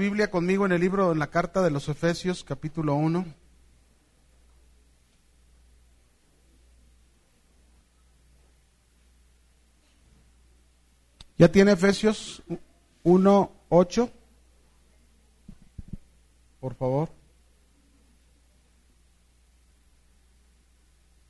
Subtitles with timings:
[0.00, 3.22] Biblia conmigo en el libro, en la carta de los Efesios, capítulo 1.
[11.36, 12.42] ¿Ya tiene Efesios
[13.02, 14.10] 1, 8?
[16.60, 17.10] Por favor.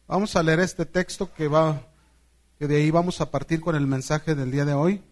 [0.07, 1.89] Vamos a leer este texto que va,
[2.57, 5.03] que de ahí vamos a partir con el mensaje del día de hoy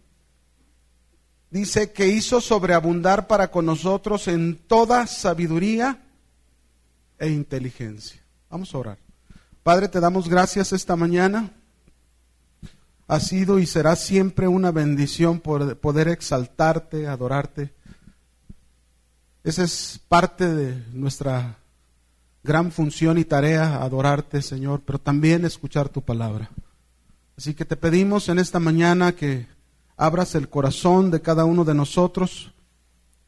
[1.51, 6.03] dice que hizo sobreabundar para con nosotros en toda sabiduría
[7.19, 8.23] e inteligencia.
[8.51, 8.99] Vamos a orar.
[9.63, 11.51] Padre, te damos gracias esta mañana.
[13.07, 17.73] Ha sido y será siempre una bendición poder exaltarte, adorarte.
[19.45, 21.57] Esa es parte de nuestra
[22.43, 26.51] gran función y tarea, adorarte, Señor, pero también escuchar tu palabra.
[27.37, 29.47] Así que te pedimos en esta mañana que
[29.99, 32.53] abras el corazón de cada uno de nosotros,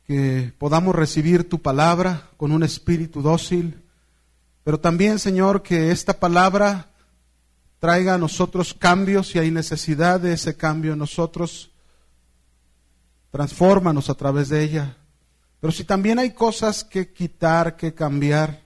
[0.06, 3.82] que podamos recibir tu palabra con un espíritu dócil,
[4.63, 6.91] pero también, Señor, que esta palabra
[7.80, 11.71] traiga a nosotros cambios si hay necesidad de ese cambio en nosotros.
[13.32, 14.96] Transfórmanos a través de ella.
[15.60, 18.60] Pero si también hay cosas que quitar, que cambiar,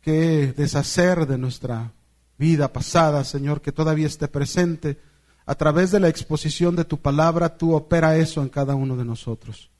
[0.00, 1.92] que deshacer de nuestra
[2.38, 4.98] vida pasada, Señor, que todavía esté presente,
[5.46, 9.04] a través de la exposición de tu palabra, tú opera eso en cada uno de
[9.04, 9.70] nosotros.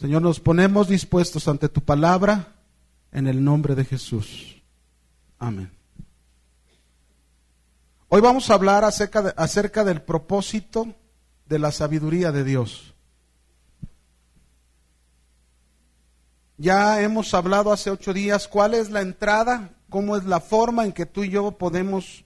[0.00, 2.54] Señor, nos ponemos dispuestos ante tu palabra
[3.12, 4.62] en el nombre de Jesús.
[5.38, 5.70] Amén.
[8.08, 10.94] Hoy vamos a hablar acerca, acerca del propósito
[11.46, 12.94] de la sabiduría de Dios.
[16.56, 20.92] Ya hemos hablado hace ocho días cuál es la entrada, cómo es la forma en
[20.92, 22.24] que tú y yo podemos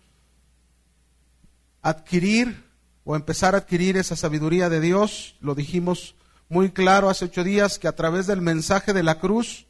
[1.82, 2.64] adquirir
[3.04, 5.36] o empezar a adquirir esa sabiduría de Dios.
[5.40, 6.14] Lo dijimos
[6.48, 9.66] muy claro hace ocho días que a través del mensaje de la cruz,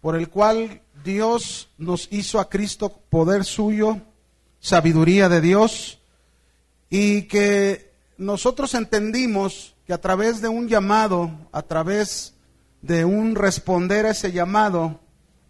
[0.00, 4.00] por el cual Dios nos hizo a Cristo poder suyo,
[4.60, 6.00] sabiduría de Dios,
[6.90, 12.34] y que nosotros entendimos que a través de un llamado, a través
[12.82, 15.00] de un responder a ese llamado,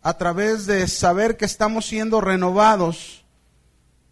[0.02, 3.24] a través de saber que estamos siendo renovados,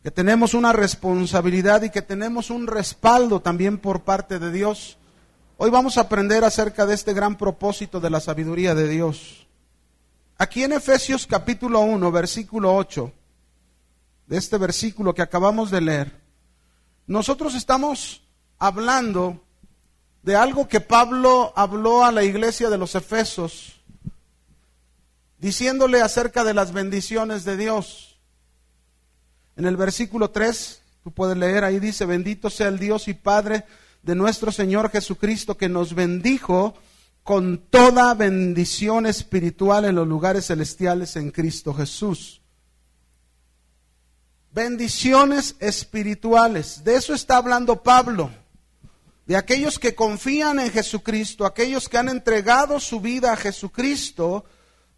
[0.06, 4.98] que tenemos una responsabilidad y que tenemos un respaldo también por parte de Dios.
[5.56, 9.48] Hoy vamos a aprender acerca de este gran propósito de la sabiduría de Dios.
[10.38, 13.12] Aquí en Efesios capítulo 1, versículo 8,
[14.28, 16.20] de este versículo que acabamos de leer,
[17.08, 18.22] nosotros estamos
[18.60, 19.42] hablando
[20.22, 23.80] de algo que Pablo habló a la iglesia de los Efesos,
[25.38, 28.05] diciéndole acerca de las bendiciones de Dios.
[29.56, 33.64] En el versículo 3, tú puedes leer, ahí dice, bendito sea el Dios y Padre
[34.02, 36.74] de nuestro Señor Jesucristo, que nos bendijo
[37.22, 42.42] con toda bendición espiritual en los lugares celestiales en Cristo Jesús.
[44.52, 48.30] Bendiciones espirituales, de eso está hablando Pablo,
[49.26, 54.44] de aquellos que confían en Jesucristo, aquellos que han entregado su vida a Jesucristo,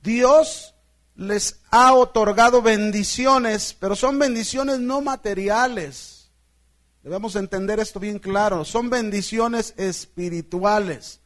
[0.02, 0.74] Dios
[1.18, 6.30] les ha otorgado bendiciones, pero son bendiciones no materiales.
[7.02, 11.20] Debemos entender esto bien claro, son bendiciones espirituales.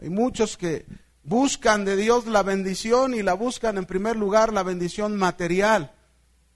[0.00, 0.84] Hay muchos que
[1.22, 5.92] buscan de Dios la bendición y la buscan en primer lugar la bendición material,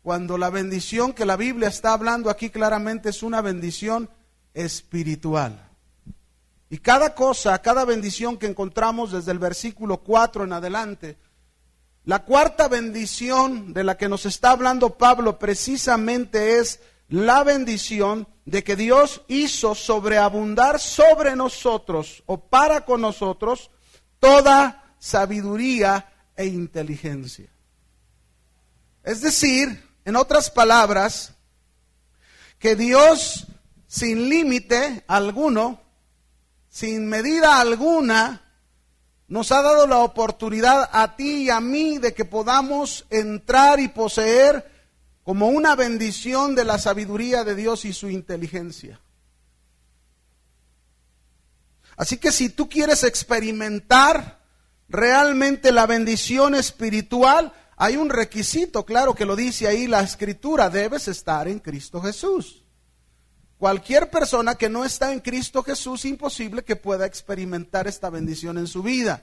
[0.03, 4.11] cuando la bendición que la Biblia está hablando aquí claramente es una bendición
[4.55, 5.71] espiritual.
[6.69, 11.17] Y cada cosa, cada bendición que encontramos desde el versículo 4 en adelante,
[12.07, 16.79] la cuarta bendición de la que nos está hablando Pablo precisamente es
[17.09, 23.73] la bendición de que Dios hizo sobreabundar sobre nosotros o para con nosotros
[24.21, 27.51] toda sabiduría e inteligencia.
[29.03, 31.33] Es decir, en otras palabras,
[32.61, 33.47] que Dios
[33.89, 35.81] sin límite alguno,
[36.69, 38.46] sin medida alguna,
[39.29, 43.89] nos ha dado la oportunidad a ti y a mí de que podamos entrar y
[43.89, 44.71] poseer
[45.25, 49.01] como una bendición de la sabiduría de Dios y su inteligencia.
[51.97, 54.41] Así que si tú quieres experimentar
[54.89, 61.09] realmente la bendición espiritual, hay un requisito, claro que lo dice ahí la escritura, debes
[61.09, 62.66] estar en Cristo Jesús.
[63.59, 68.67] Cualquier persona que no está en Cristo Jesús, imposible que pueda experimentar esta bendición en
[68.67, 69.23] su vida.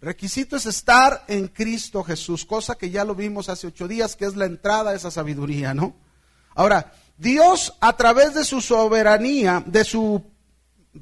[0.00, 4.26] Requisito es estar en Cristo Jesús, cosa que ya lo vimos hace ocho días, que
[4.26, 5.96] es la entrada a esa sabiduría, ¿no?
[6.54, 10.22] Ahora, Dios a través de su soberanía, de su,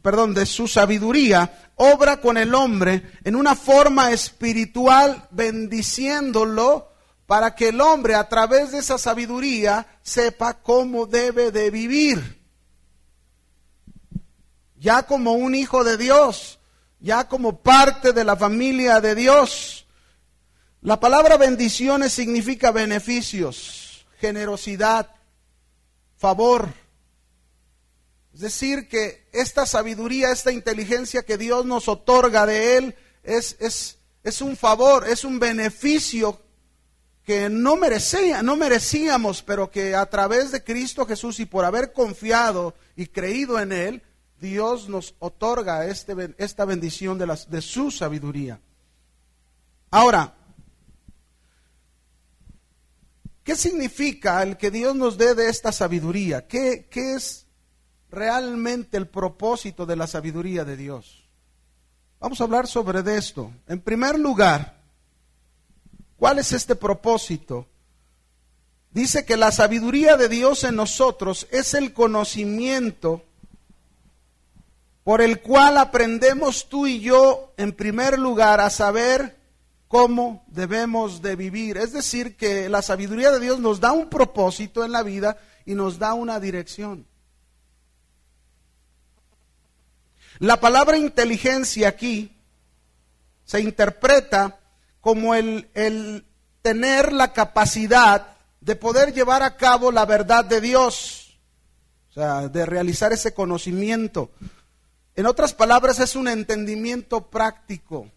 [0.01, 6.92] perdón, de su sabiduría, obra con el hombre en una forma espiritual, bendiciéndolo
[7.27, 12.41] para que el hombre a través de esa sabiduría sepa cómo debe de vivir.
[14.77, 16.59] Ya como un hijo de Dios,
[16.99, 19.87] ya como parte de la familia de Dios.
[20.81, 25.09] La palabra bendiciones significa beneficios, generosidad,
[26.17, 26.69] favor.
[28.35, 33.99] Es decir, que esta sabiduría, esta inteligencia que Dios nos otorga de Él es, es,
[34.25, 36.41] es un favor, es un beneficio
[37.25, 41.93] que no, merecía, no merecíamos, pero que a través de Cristo Jesús y por haber
[41.93, 44.03] confiado y creído en Él,
[44.41, 48.61] Dios nos otorga este, esta bendición de, las, de su sabiduría.
[49.91, 50.35] Ahora,
[53.45, 56.49] ¿qué significa el que Dios nos dé de esta sabiduría?
[56.49, 57.47] ¿Qué, qué es
[58.11, 61.29] realmente el propósito de la sabiduría de Dios?
[62.19, 63.53] Vamos a hablar sobre esto.
[63.69, 64.82] En primer lugar,
[66.23, 67.67] ¿cuál es este propósito?
[68.93, 73.25] Dice que la sabiduría de Dios en nosotros es el conocimiento
[75.03, 79.37] por el cual aprendemos tú y yo, en primer lugar, a saber
[79.89, 81.77] cómo debemos de vivir.
[81.77, 85.75] Es decir, que la sabiduría de Dios nos da un propósito en la vida y
[85.75, 87.05] nos da una dirección.
[90.39, 92.31] La palabra inteligencia aquí
[93.45, 94.61] se interpreta
[95.03, 96.25] como el, el
[96.63, 101.39] tener la capacidad de poder llevar a cabo la verdad de Dios,
[102.11, 104.31] o sea, de realizar ese conocimiento.
[105.17, 108.11] En otras palabras, es un entendimiento práctico.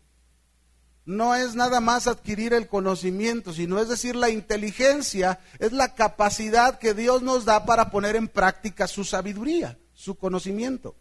[1.06, 6.78] No es nada más adquirir el conocimiento, sino es decir, la inteligencia es la capacidad
[6.78, 10.96] que Dios nos da para poner en práctica su sabiduría, su conocimiento.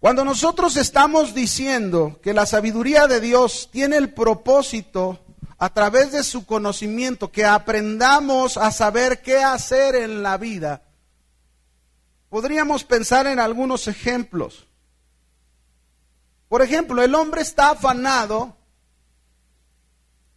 [0.00, 5.20] Cuando nosotros estamos diciendo que la sabiduría de Dios tiene el propósito
[5.58, 10.82] a través de su conocimiento, que aprendamos a saber qué hacer en la vida,
[12.30, 14.68] Podríamos pensar en algunos ejemplos.
[16.48, 18.56] Por ejemplo, el hombre está afanado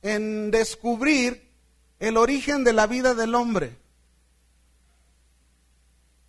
[0.01, 1.51] en descubrir
[1.99, 3.77] el origen de la vida del hombre.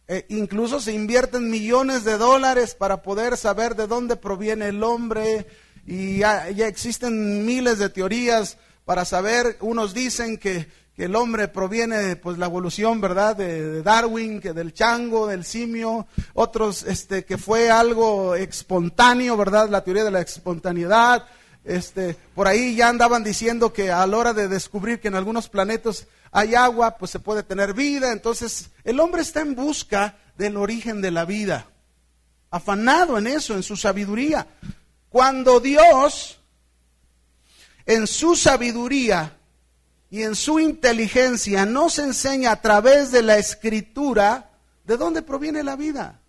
[0.06, 5.46] E incluso se invierten millones de dólares para poder saber de dónde proviene el hombre
[5.86, 10.66] y ya, ya existen miles de teorías para saber, unos dicen que
[10.96, 13.36] que el hombre proviene de pues, la evolución, ¿verdad?
[13.36, 19.68] De, Darwin, que del chango, del simio, otros este, que fue algo espontáneo, ¿verdad?
[19.68, 21.26] La teoría de la espontaneidad.
[21.64, 25.48] Este, por ahí ya andaban diciendo que a la hora de descubrir que en algunos
[25.48, 26.06] planetas
[26.36, 28.10] hay agua, pues se puede tener vida.
[28.10, 31.68] Entonces, el hombre está en busca del origen de la vida,
[32.50, 34.48] afanado en eso, en su sabiduría.
[35.08, 36.40] Cuando Dios,
[37.86, 39.38] en su sabiduría,
[40.10, 44.50] y en su inteligencia nos enseña a través de la escritura
[44.84, 46.20] de dónde proviene la vida.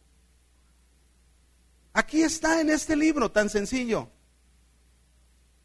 [1.94, 4.10] Aquí está en este libro tan sencillo.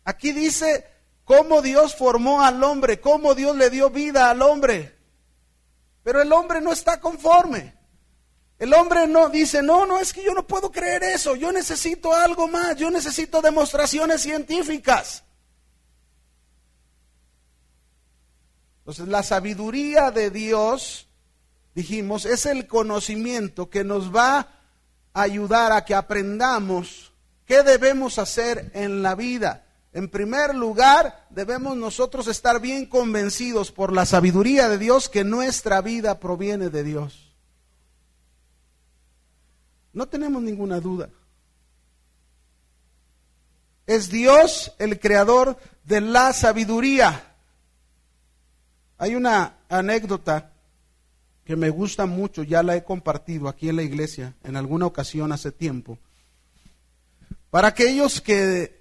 [0.04, 0.86] Aquí dice
[1.31, 4.99] cómo Dios formó al hombre, cómo Dios le dio vida al hombre.
[6.03, 7.73] Pero el hombre no está conforme.
[8.59, 12.13] El hombre no dice, no, no, es que yo no puedo creer eso, yo necesito
[12.13, 15.22] algo más, yo necesito demostraciones científicas.
[18.81, 21.06] Entonces, la sabiduría de Dios,
[21.77, 24.49] dijimos, es el conocimiento que nos va
[25.13, 27.13] a ayudar a que aprendamos
[27.46, 29.69] qué debemos hacer en la vida.
[29.93, 35.81] En primer lugar, debemos nosotros estar bien convencidos por la sabiduría de Dios que nuestra
[35.81, 37.32] vida proviene de Dios.
[39.93, 41.11] No tenemos ninguna duda.
[43.87, 47.35] Es Dios el creador de la sabiduría.
[48.99, 50.53] Hay una anécdota
[51.44, 55.32] que me gusta mucho, ya la he compartido aquí en la iglesia en alguna ocasión
[55.32, 55.99] hace tiempo.
[57.51, 58.80] Para aquellos que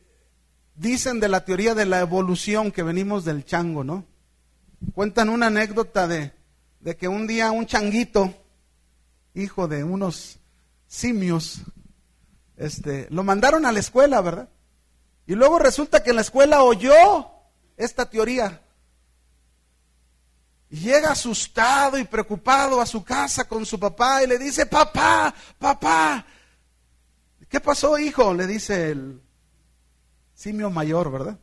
[0.79, 4.05] dicen de la teoría de la evolución que venimos del chango, ¿no?
[4.93, 6.31] Cuentan una anécdota de,
[6.79, 8.33] de que un día un changuito,
[9.33, 10.39] hijo de unos
[10.87, 11.61] simios,
[12.55, 14.49] este, lo mandaron a la escuela, ¿verdad?
[15.27, 17.29] Y luego resulta que en la escuela oyó
[17.77, 18.61] esta teoría
[20.69, 26.25] llega asustado y preocupado a su casa con su papá y le dice, papá, papá,
[27.47, 28.33] ¿qué pasó, hijo?
[28.33, 29.21] Le dice el
[30.39, 31.37] simio mayor, ¿verdad?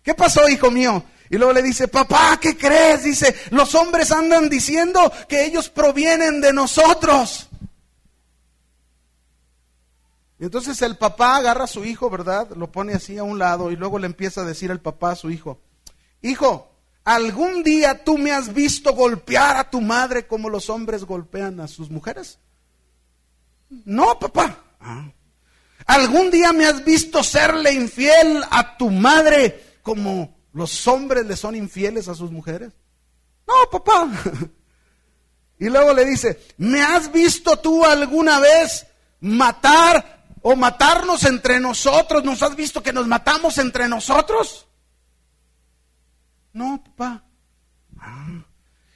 [0.00, 1.02] ¿Qué pasó, hijo mío?
[1.28, 3.02] Y luego le dice, papá, ¿qué crees?
[3.02, 7.48] Dice, los hombres andan diciendo que ellos provienen de nosotros.
[10.38, 12.50] Y entonces el papá agarra a su hijo, ¿verdad?
[12.54, 15.16] Lo pone así a un lado y luego le empieza a decir al papá a
[15.16, 15.58] su hijo,
[16.22, 16.70] hijo,
[17.02, 21.66] ¿algún día tú me has visto golpear a tu madre como los hombres golpean a
[21.66, 22.38] sus mujeres?
[23.68, 24.56] No, papá.
[24.78, 25.10] Ah.
[25.86, 31.54] ¿Algún día me has visto serle infiel a tu madre como los hombres le son
[31.54, 32.72] infieles a sus mujeres?
[33.46, 34.10] No, papá.
[35.58, 38.86] Y luego le dice, ¿me has visto tú alguna vez
[39.20, 42.22] matar o matarnos entre nosotros?
[42.24, 44.66] ¿Nos has visto que nos matamos entre nosotros?
[46.52, 47.24] No, papá.
[47.98, 48.44] Ah.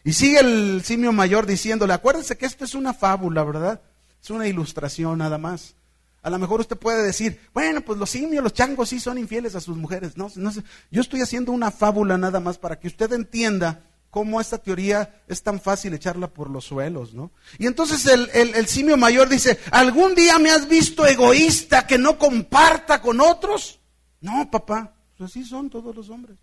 [0.04, 3.80] Y sigue el simio mayor diciéndole, acuérdense que esto es una fábula, ¿verdad?
[4.22, 5.74] Es una ilustración nada más.
[6.22, 9.54] A lo mejor usted puede decir, bueno, pues los simios, los changos sí son infieles
[9.54, 10.16] a sus mujeres.
[10.16, 10.62] No, no sé.
[10.90, 15.42] Yo estoy haciendo una fábula nada más para que usted entienda cómo esta teoría es
[15.42, 17.30] tan fácil echarla por los suelos, ¿no?
[17.58, 23.00] Y entonces el, simio mayor dice, ¿algún día me has visto egoísta que no comparta
[23.00, 23.80] con otros?
[24.20, 26.38] No, papá, pues así son todos los hombres.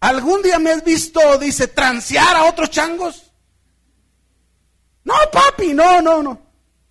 [0.00, 3.32] ¿Algún día me has visto, dice, transear a otros changos?
[5.02, 6.43] No, papi, no, no, no.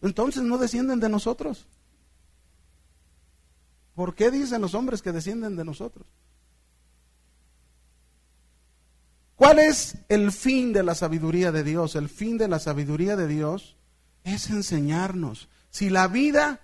[0.04, 1.66] Entonces no descienden de nosotros.
[3.96, 6.06] ¿Por qué dicen los hombres que descienden de nosotros?
[9.36, 11.96] ¿Cuál es el fin de la sabiduría de Dios?
[11.96, 13.78] El fin de la sabiduría de Dios
[14.26, 15.48] es enseñarnos.
[15.70, 16.60] Si la vida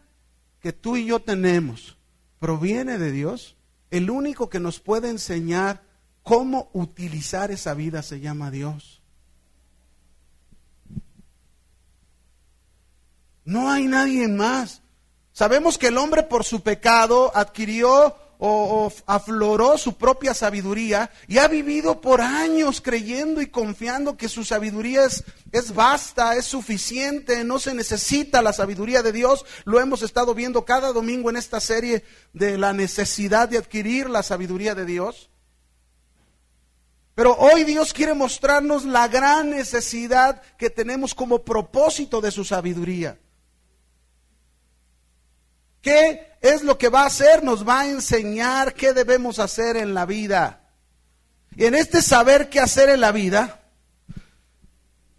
[0.59, 1.97] que tú y yo tenemos
[2.39, 3.55] proviene de Dios,
[3.89, 5.83] el único que nos puede enseñar
[6.23, 8.98] cómo utilizar esa vida se llama Dios.
[13.45, 14.81] No hay nadie más.
[15.33, 21.47] Sabemos que el hombre por su pecado adquirió o, afloró su propia sabiduría y ha
[21.47, 27.59] vivido por años creyendo y confiando que su sabiduría es, es vasta, es suficiente, no
[27.59, 29.45] se necesita la sabiduría de Dios.
[29.65, 34.23] Lo hemos estado viendo cada domingo en esta serie de la necesidad de adquirir la
[34.23, 35.29] sabiduría de Dios.
[37.13, 43.19] Pero hoy Dios quiere mostrarnos la gran necesidad que tenemos como propósito de su sabiduría.
[45.81, 47.43] ¿Qué es lo que va a hacer?
[47.43, 50.61] Nos va a enseñar qué debemos hacer en la vida.
[51.55, 53.61] Y en este saber qué hacer en la vida,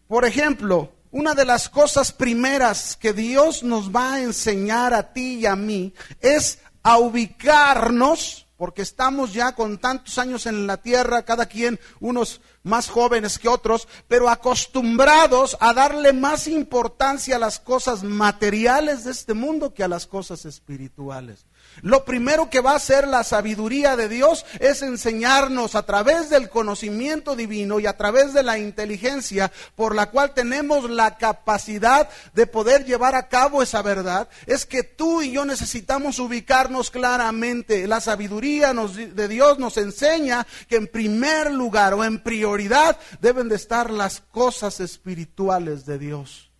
[0.07, 5.41] por ejemplo, una de las cosas primeras que Dios nos va a enseñar a ti
[5.41, 11.23] y a mí es a ubicarnos porque estamos ya con tantos años en la tierra,
[11.23, 17.59] cada quien unos más jóvenes que otros, pero acostumbrados a darle más importancia a las
[17.59, 21.47] cosas materiales de este mundo que a las cosas espirituales.
[21.83, 26.51] Lo primero que va a hacer la sabiduría de Dios es enseñarnos a través del
[26.51, 32.47] conocimiento divino y a través de la inteligencia por la cual tenemos la capacidad de
[32.47, 34.29] poder llevar a cabo esa verdad.
[34.47, 37.87] Es que tú y yo necesitamos ubicarnos claramente.
[37.87, 43.57] La sabiduría de Dios nos enseña que en primer lugar o en prioridad deben de
[43.57, 46.51] estar las cosas espirituales de Dios,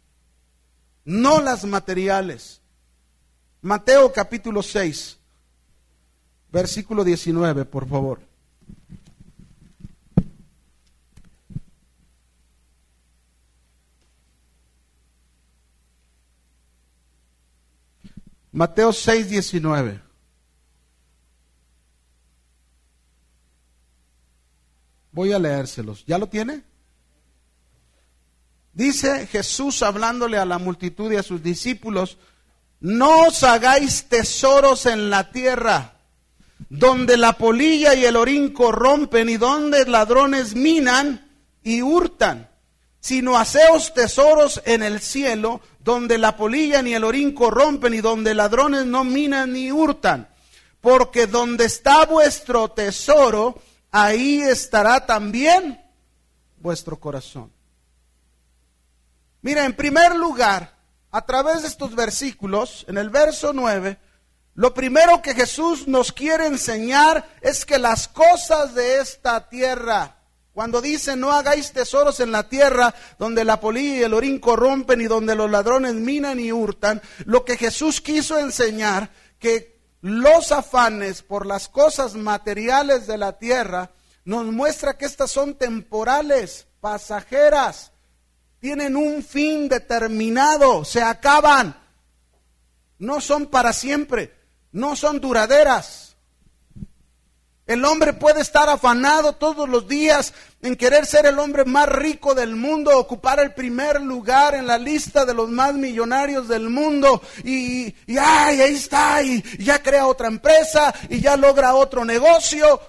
[1.05, 2.60] no las materiales.
[3.63, 5.19] Mateo capítulo 6,
[6.51, 8.21] versículo 19, por favor.
[18.53, 20.03] Mateo 6, 19.
[25.13, 26.05] Voy a leérselos.
[26.07, 26.65] ¿Ya lo tiene?
[28.73, 32.19] Dice Jesús hablándole a la multitud y a sus discípulos,
[32.81, 35.95] no os hagáis tesoros en la tierra,
[36.69, 41.29] donde la polilla y el orín corrompen y donde ladrones minan
[41.63, 42.49] y hurtan,
[43.01, 48.35] sino haceos tesoros en el cielo, donde la polilla ni el orín corrompen y donde
[48.35, 50.29] ladrones no minan ni hurtan.
[50.81, 53.61] Porque donde está vuestro tesoro,
[53.91, 55.83] ahí estará también
[56.59, 57.53] vuestro corazón.
[59.43, 60.80] Mira, en primer lugar,
[61.11, 63.99] a través de estos versículos, en el verso 9,
[64.55, 70.19] lo primero que Jesús nos quiere enseñar es que las cosas de esta tierra,
[70.53, 75.01] cuando dice no hagáis tesoros en la tierra donde la polilla y el orín corrompen
[75.01, 81.23] y donde los ladrones minan y hurtan, lo que Jesús quiso enseñar que los afanes
[81.23, 83.91] por las cosas materiales de la tierra
[84.25, 87.93] nos muestra que estas son temporales, pasajeras,
[88.61, 91.77] tienen un fin determinado, se acaban,
[92.99, 94.35] no son para siempre,
[94.73, 96.17] no son duraderas.
[97.67, 102.35] El hombre puede estar afanado todos los días en querer ser el hombre más rico
[102.35, 107.23] del mundo, ocupar el primer lugar en la lista de los más millonarios del mundo.
[107.45, 112.81] Y, ay, ahí está, y ya crea otra empresa, y ya logra otro negocio.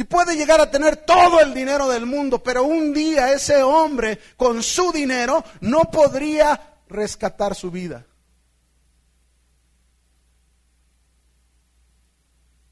[0.00, 4.18] Y puede llegar a tener todo el dinero del mundo, pero un día ese hombre
[4.38, 8.06] con su dinero no podría rescatar su vida.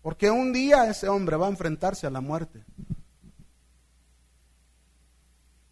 [0.00, 2.64] Porque un día ese hombre va a enfrentarse a la muerte.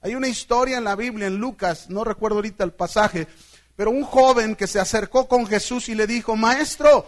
[0.03, 3.29] Hay una historia en la Biblia, en Lucas, no recuerdo ahorita el pasaje,
[3.77, 7.07] pero un joven que se acercó con Jesús y le dijo, maestro,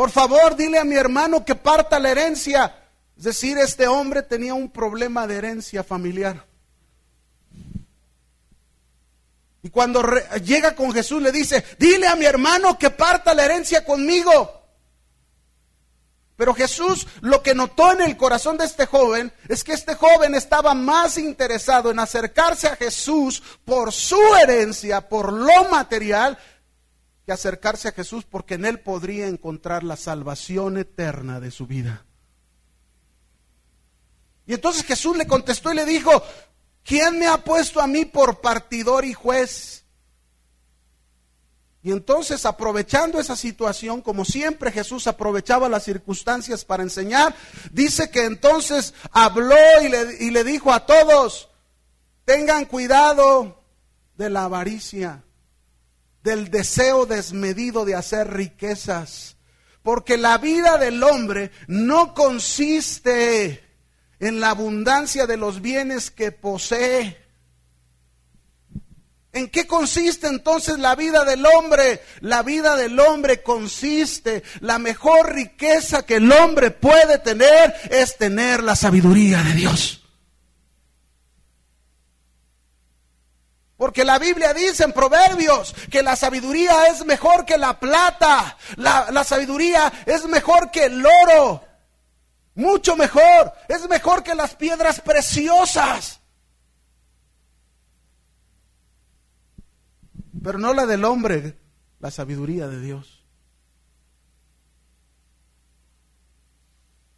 [0.00, 2.74] por favor dile a mi hermano que parta la herencia.
[3.18, 6.46] Es decir, este hombre tenía un problema de herencia familiar.
[9.62, 10.02] Y cuando
[10.42, 14.62] llega con Jesús le dice, dile a mi hermano que parta la herencia conmigo.
[16.34, 20.34] Pero Jesús lo que notó en el corazón de este joven es que este joven
[20.34, 26.38] estaba más interesado en acercarse a Jesús por su herencia, por lo material,
[27.32, 32.04] acercarse a Jesús porque en él podría encontrar la salvación eterna de su vida.
[34.46, 36.22] Y entonces Jesús le contestó y le dijo,
[36.82, 39.84] ¿quién me ha puesto a mí por partidor y juez?
[41.82, 47.34] Y entonces, aprovechando esa situación, como siempre Jesús aprovechaba las circunstancias para enseñar,
[47.72, 51.48] dice que entonces habló y le, y le dijo a todos,
[52.26, 53.62] tengan cuidado
[54.16, 55.24] de la avaricia,
[56.22, 59.36] del deseo desmedido de hacer riquezas,
[59.82, 63.64] porque la vida del hombre no consiste
[64.18, 67.20] en la abundancia de los bienes que posee,
[69.32, 72.02] ¿En qué consiste entonces la vida del hombre?
[72.20, 78.62] La vida del hombre consiste, la mejor riqueza que el hombre puede tener es tener
[78.62, 79.99] la sabiduría de Dios.
[83.80, 89.24] Porque la Biblia dice en Proverbios que la sabiduría es mejor que la plata, la,
[89.24, 91.64] sabiduría es mejor que el oro,
[92.56, 96.20] mucho mejor, es mejor que las piedras preciosas.
[100.44, 101.56] pero no la del hombre,
[102.00, 103.24] la sabiduría de Dios.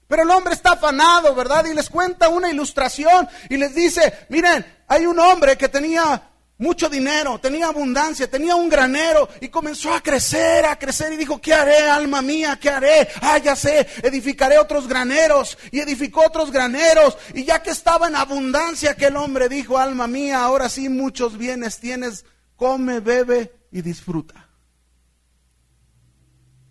[0.07, 1.65] Pero el hombre está afanado, ¿verdad?
[1.65, 6.29] Y les cuenta una ilustración y les dice, miren, hay un hombre que tenía
[6.63, 11.41] mucho dinero, tenía abundancia, tenía un granero y comenzó a crecer, a crecer y dijo,
[11.41, 12.57] ¿qué haré, alma mía?
[12.61, 13.09] ¿Qué haré?
[13.21, 18.15] Ah, ya sé, edificaré otros graneros y edificó otros graneros y ya que estaba en
[18.15, 24.49] abundancia aquel hombre dijo, alma mía, ahora sí muchos bienes tienes, come, bebe y disfruta.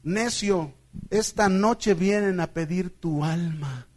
[0.04, 0.74] Necio,
[1.10, 3.88] esta noche vienen a pedir tu alma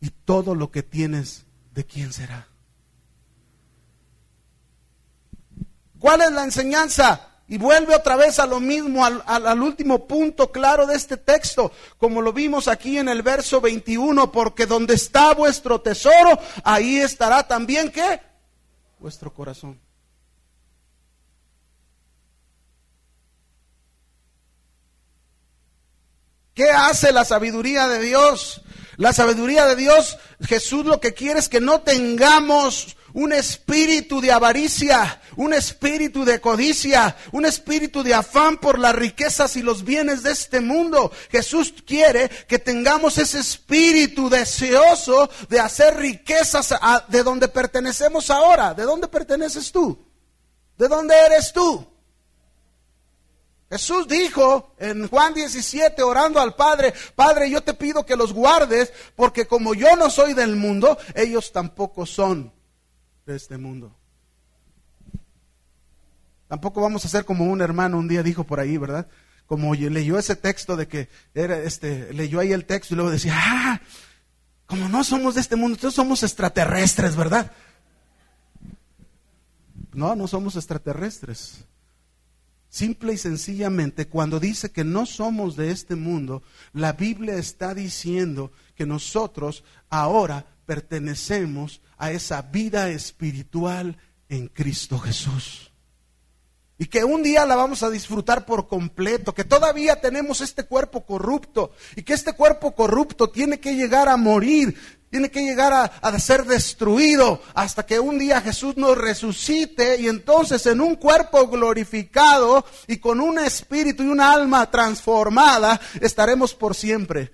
[0.00, 2.48] y todo lo que tienes, ¿de quién será?
[5.98, 7.28] ¿Cuál es la enseñanza?
[7.48, 11.72] Y vuelve otra vez a lo mismo, al, al, último punto claro de este texto,
[11.96, 17.48] como lo vimos aquí en el verso 21, porque donde está vuestro tesoro, ahí estará
[17.48, 18.20] también, ¿qué?
[18.98, 19.80] Vuestro corazón.
[26.52, 28.60] ¿Qué hace la sabiduría de Dios?
[28.96, 34.30] La sabiduría de Dios, Jesús lo que quiere es que no tengamos un espíritu de
[34.30, 40.22] avaricia, un espíritu de codicia, un espíritu de afán por las riquezas y los bienes
[40.22, 41.10] de este mundo.
[41.28, 46.72] Jesús quiere que tengamos ese espíritu deseoso de hacer riquezas
[47.08, 48.72] de donde pertenecemos ahora.
[48.72, 49.98] ¿De dónde perteneces tú?
[50.76, 51.84] ¿De dónde eres tú?
[53.68, 58.92] Jesús dijo en Juan 17, orando al Padre, Padre, yo te pido que los guardes,
[59.16, 62.56] porque como yo no soy del mundo, ellos tampoco son
[63.28, 63.94] de este mundo.
[66.48, 69.06] Tampoco vamos a ser como un hermano un día dijo por ahí, ¿verdad?
[69.46, 73.34] Como leyó ese texto de que era este, leyó ahí el texto y luego decía,
[73.36, 73.80] ah,
[74.66, 77.52] como no somos de este mundo, entonces somos extraterrestres, ¿verdad?
[79.92, 81.64] No, no somos extraterrestres.
[82.70, 88.52] Simple y sencillamente, cuando dice que no somos de este mundo, la Biblia está diciendo
[88.74, 93.96] que nosotros ahora pertenecemos a esa vida espiritual
[94.28, 95.72] en Cristo Jesús.
[96.76, 101.06] Y que un día la vamos a disfrutar por completo, que todavía tenemos este cuerpo
[101.06, 104.76] corrupto y que este cuerpo corrupto tiene que llegar a morir
[105.08, 110.66] Tiene que llegar a, ser destruido hasta que un día Jesús nos resucite y entonces
[110.66, 117.32] en un cuerpo glorificado y con un espíritu y una alma transformada estaremos por siempre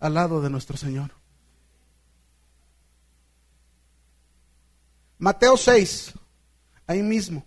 [0.00, 1.21] al lado de nuestro Señor.
[5.22, 6.14] Mateo 6,
[6.88, 7.46] ahí mismo.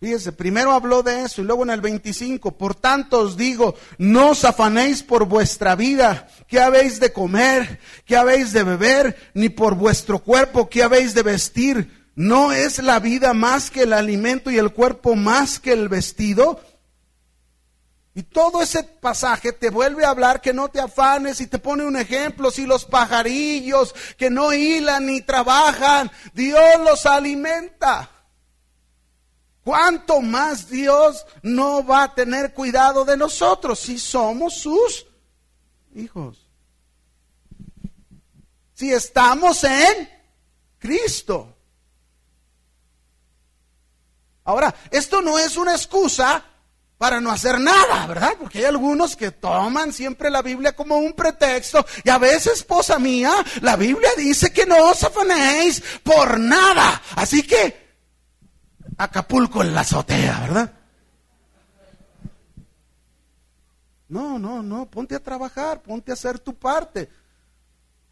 [0.00, 4.30] Fíjese, primero habló de eso y luego en el 25, por tanto os digo, no
[4.30, 9.76] os afanéis por vuestra vida, qué habéis de comer, qué habéis de beber, ni por
[9.76, 12.08] vuestro cuerpo, qué habéis de vestir.
[12.16, 16.60] ¿No es la vida más que el alimento y el cuerpo más que el vestido?
[18.14, 21.84] Y todo ese pasaje te vuelve a hablar que no te afanes y te pone
[21.84, 28.10] un ejemplo, si los pajarillos que no hilan ni trabajan, Dios los alimenta.
[29.64, 35.06] ¿Cuánto más Dios no va a tener cuidado de nosotros si somos sus
[35.94, 36.46] hijos?
[38.74, 40.10] Si estamos en
[40.78, 41.56] Cristo.
[44.44, 46.44] Ahora, esto no es una excusa
[47.02, 48.34] para no hacer nada, ¿verdad?
[48.38, 51.84] Porque hay algunos que toman siempre la Biblia como un pretexto.
[52.04, 57.02] Y a veces, esposa mía, la Biblia dice que no os afanéis por nada.
[57.16, 57.96] Así que
[58.98, 60.72] Acapulco en la azotea, ¿verdad?
[64.06, 67.10] No, no, no, ponte a trabajar, ponte a hacer tu parte.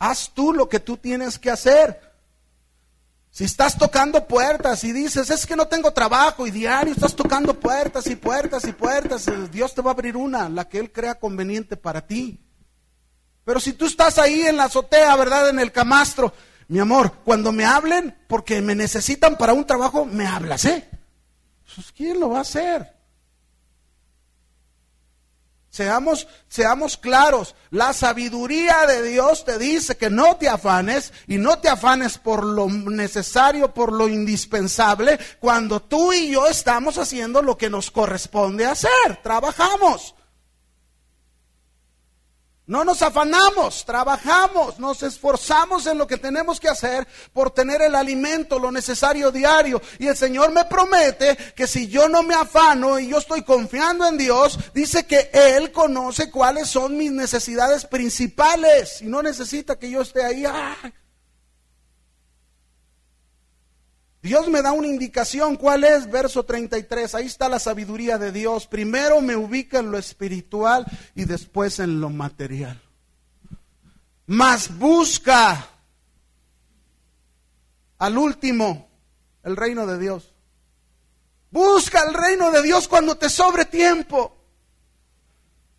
[0.01, 2.10] Haz tú lo que tú tienes que hacer.
[3.31, 7.55] Si estás tocando puertas y dices, es que no tengo trabajo y diario estás tocando
[7.55, 10.91] puertas y puertas y puertas, eh, Dios te va a abrir una, la que Él
[10.91, 12.41] crea conveniente para ti.
[13.45, 15.49] Pero si tú estás ahí en la azotea, ¿verdad?
[15.49, 16.35] En el camastro,
[16.67, 20.89] mi amor, cuando me hablen porque me necesitan para un trabajo, me hablas, ¿eh?
[21.75, 23.00] Pues, ¿Quién lo va a hacer?
[25.71, 31.61] Seamos, seamos claros, la sabiduría de Dios te dice que no te afanes y no
[31.61, 37.57] te afanes por lo necesario, por lo indispensable, cuando tú y yo estamos haciendo lo
[37.57, 40.17] que nos corresponde hacer, trabajamos.
[42.71, 47.97] No nos afanamos, trabajamos, nos esforzamos en lo que tenemos que hacer por tener el
[47.97, 49.83] alimento, lo necesario diario.
[49.99, 54.07] Y el Señor me promete que si yo no me afano y yo estoy confiando
[54.07, 59.91] en Dios, dice que Él conoce cuáles son mis necesidades principales y no necesita que
[59.91, 60.45] yo esté ahí.
[64.23, 66.11] Dios me da una indicación, ¿cuál es?
[66.11, 68.67] Verso 33, ahí está la sabiduría de Dios.
[68.67, 72.81] Primero me ubica en lo espiritual y después en lo material.
[74.27, 75.69] Mas busca
[77.99, 78.91] al último
[79.43, 80.35] el reino de Dios.
[81.51, 84.37] Busca el reino de Dios cuando te sobre tiempo.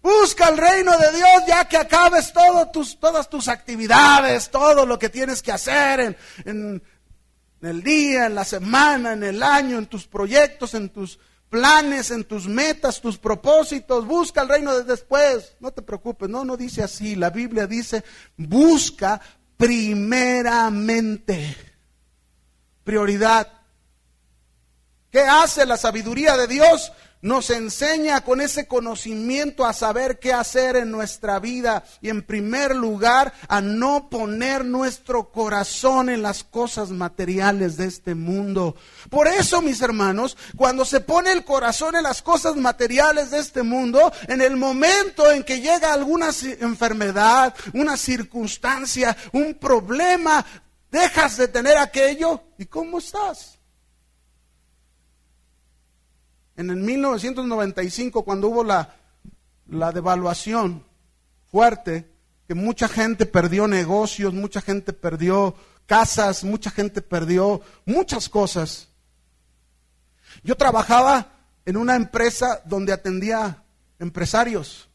[0.01, 5.43] Busca el reino de Dios ya que acabes todas tus actividades, todo lo que tienes
[5.43, 6.81] que hacer en
[7.61, 11.19] en el día, en la semana, en el año, en tus proyectos, en tus
[11.49, 14.07] planes, en tus metas, tus propósitos.
[14.07, 15.53] Busca el reino de después.
[15.59, 17.15] No te preocupes, no, no dice así.
[17.15, 18.03] La Biblia dice,
[18.35, 19.21] busca
[19.57, 21.55] primeramente.
[22.83, 23.47] Prioridad.
[25.11, 26.91] ¿Qué hace la sabiduría de Dios?
[27.21, 32.75] Nos enseña con ese conocimiento a saber qué hacer en nuestra vida y en primer
[32.75, 38.75] lugar a no poner nuestro corazón en las cosas materiales de este mundo.
[39.09, 43.63] Por eso, mis hermanos, cuando se pone el corazón en las cosas materiales de este
[43.63, 46.29] mundo, en el momento en que llega alguna
[46.59, 50.45] enfermedad, una circunstancia, un problema,
[50.89, 53.60] dejas de tener aquello y ¿cómo estás?
[56.61, 58.95] En el 1995, cuando hubo la,
[59.67, 60.85] la devaluación
[61.49, 62.07] fuerte,
[62.47, 65.55] que mucha gente perdió negocios, mucha gente perdió
[65.87, 68.89] casas, mucha gente perdió muchas cosas.
[70.43, 71.31] Yo trabajaba
[71.65, 73.63] en una empresa donde atendía
[73.99, 74.87] empresarios.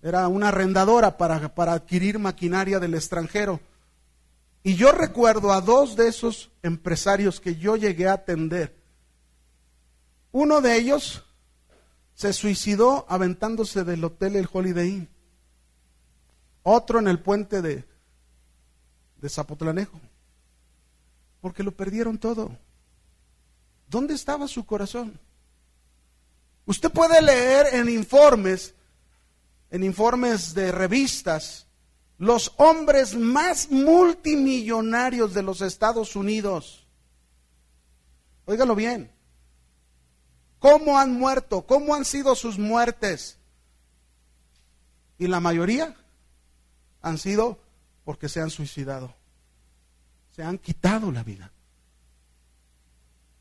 [0.00, 3.60] Era una arrendadora para, para, adquirir maquinaria del extranjero.
[4.62, 8.81] Y yo recuerdo a dos de esos empresarios que yo llegué a atender
[10.32, 11.22] uno de ellos
[12.14, 15.08] se suicidó aventándose del hotel El Holiday Inn.
[16.62, 17.84] Otro en el puente de,
[19.28, 20.00] Zapotlanejo.
[21.40, 22.56] Porque lo perdieron todo.
[23.88, 25.18] ¿Dónde estaba su corazón?
[26.64, 28.74] Usted puede leer en informes,
[29.70, 31.66] en informes de revistas,
[32.18, 36.86] los hombres más multimillonarios de los Estados Unidos.
[38.46, 39.11] Óigalo bien
[40.62, 43.36] cómo han muerto, cómo han sido sus muertes.
[45.18, 45.96] Y la mayoría
[47.02, 47.58] han sido
[48.04, 49.12] porque se han suicidado.
[50.34, 51.50] Se han quitado la vida.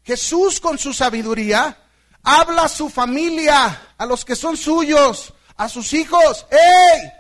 [0.04, 1.78] Jesús con su sabiduría
[2.24, 6.48] habla a su familia, a los que son suyos, a sus hijos.
[6.50, 7.12] ¡Ey!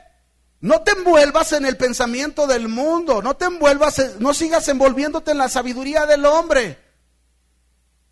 [0.61, 5.37] No te envuelvas en el pensamiento del mundo, no te envuelvas, no sigas envolviéndote en
[5.37, 6.90] la sabiduría del hombre.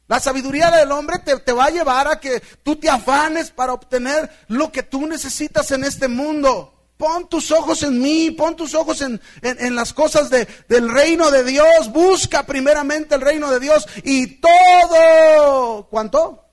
[0.09, 4.27] La sabiduría del hombre te, va a llevar a que tú te afanes para obtener
[4.47, 6.73] lo que tú necesitas en este mundo.
[6.97, 11.29] Pon tus ojos en mí, pon tus ojos en, en, las cosas de, del reino
[11.29, 11.91] de Dios.
[11.91, 15.87] Busca primeramente el reino de Dios y todo.
[15.91, 16.43] ¿Cuánto?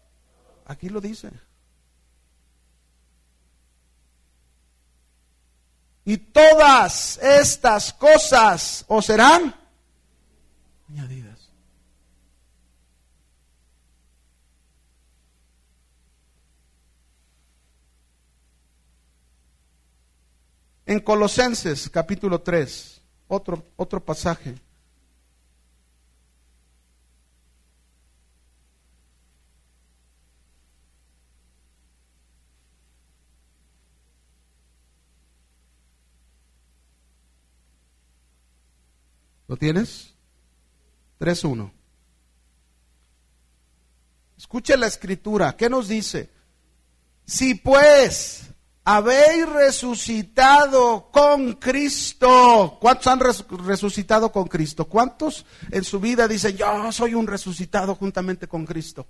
[0.67, 1.31] Aquí lo dice.
[6.05, 9.57] Y todas estas cosas os serán
[10.91, 11.26] añadidas.
[20.89, 24.55] En Colosenses capítulo 3, otro, otro pasaje.
[39.49, 40.15] ¿Lo tienes?
[41.19, 41.73] 3.1.
[44.39, 45.57] Escuche la escritura.
[45.57, 46.31] ¿Qué nos dice?
[47.25, 48.51] Si pues
[48.87, 52.79] habéis resucitado con Cristo.
[52.81, 53.21] ¿Cuántos han
[53.67, 54.85] resucitado con Cristo?
[54.85, 59.09] ¿Cuántos en su vida dicen, yo soy un resucitado juntamente con Cristo?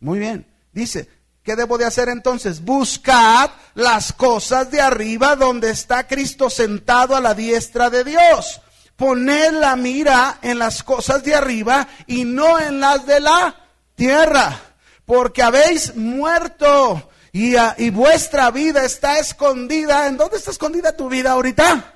[0.00, 0.46] Muy bien.
[0.72, 1.08] Dice,
[1.42, 2.62] ¿qué debo de hacer entonces?
[2.62, 8.60] Buscad las cosas de arriba donde está Cristo sentado a la diestra de Dios
[8.94, 13.56] poned la mira en las cosas de arriba y no en las de la
[13.96, 14.60] tierra,
[15.06, 20.06] porque habéis muerto y, y, vuestra vida está escondida.
[20.06, 21.94] ¿En dónde está escondida tu vida ahorita?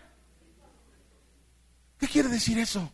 [1.99, 2.91] ¿Qué quiere decir eso?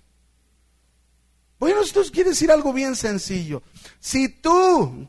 [1.59, 3.63] Bueno, esto quiere decir algo bien sencillo.
[4.01, 5.09] Si tú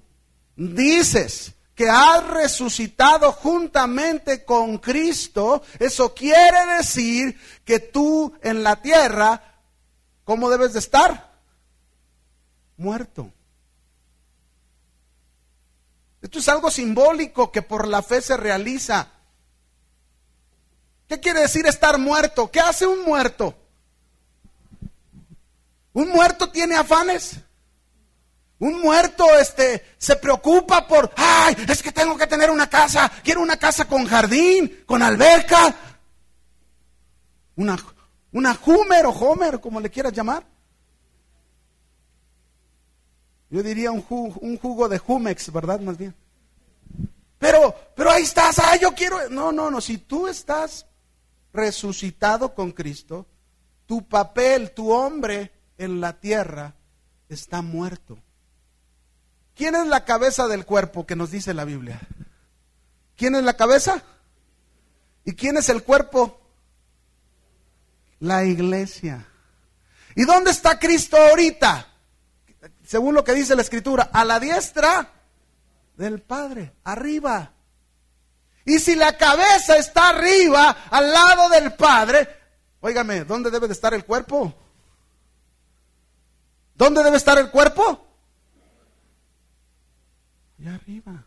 [0.56, 9.62] dices que has resucitado juntamente con Cristo, eso quiere decir que tú en la tierra,
[10.24, 11.34] ¿cómo debes de estar?
[12.78, 13.32] Muerto.
[16.24, 19.10] Esto es algo simbólico que por la fe se realiza.
[21.08, 22.50] ¿Qué quiere decir estar muerto?
[22.50, 23.54] ¿Qué hace un muerto?
[25.92, 27.36] ¿Un muerto tiene afanes?
[28.58, 33.42] Un muerto este se preocupa por, ay, es que tengo que tener una casa, quiero
[33.42, 35.76] una casa con jardín, con alberca.
[37.58, 37.78] Una
[38.32, 40.53] una o Homer, como le quieras llamar.
[43.54, 45.80] Yo diría un jugo, un jugo de Jumex, ¿verdad?
[45.80, 46.16] Más bien.
[47.38, 49.30] Pero, pero ahí estás, ay, yo quiero.
[49.30, 49.80] No, no, no.
[49.80, 50.88] Si tú estás
[51.54, 53.28] resucitado con Cristo,
[53.86, 56.74] tu papel, tu hombre en la tierra
[57.30, 58.18] está muerto.
[59.56, 62.02] ¿Quién es la cabeza del cuerpo que nos dice la Biblia?
[63.16, 64.02] ¿Quién es la cabeza?
[65.26, 66.42] ¿Y quién es el cuerpo?
[68.20, 69.28] La iglesia.
[70.16, 71.93] ¿Y dónde está Cristo ahorita?
[72.86, 75.10] Según lo que dice la escritura, a la diestra
[75.96, 77.52] del Padre, arriba.
[78.66, 82.28] Y si la cabeza está arriba, al lado del Padre,
[82.82, 84.54] óigame, ¿dónde debe de estar el cuerpo?
[86.76, 88.08] ¿Dónde debe estar el cuerpo?
[90.66, 91.26] arriba.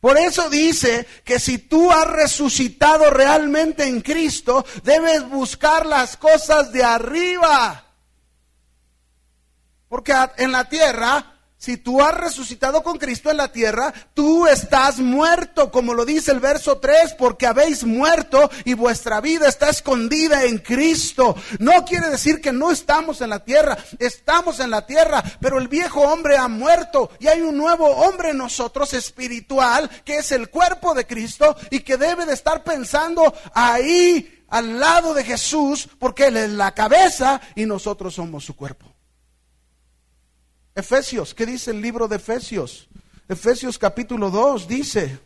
[0.00, 6.72] Por eso dice que si tú has resucitado realmente en Cristo, debes buscar las cosas
[6.72, 7.89] de arriba.
[9.90, 14.98] Porque en la tierra si tú has resucitado con Cristo en la tierra, tú estás
[14.98, 20.44] muerto, como lo dice el verso 3, porque habéis muerto y vuestra vida está escondida
[20.44, 21.36] en Cristo.
[21.58, 25.68] No quiere decir que no estamos en la tierra, estamos en la tierra, pero el
[25.68, 30.48] viejo hombre ha muerto y hay un nuevo hombre en nosotros espiritual, que es el
[30.48, 36.28] cuerpo de Cristo y que debe de estar pensando ahí al lado de Jesús, porque
[36.28, 38.94] Él es la cabeza y nosotros somos su cuerpo.
[40.74, 42.88] Efesios, ¿qué dice el libro de Efesios?
[43.28, 45.18] Efesios capítulo 2 dice,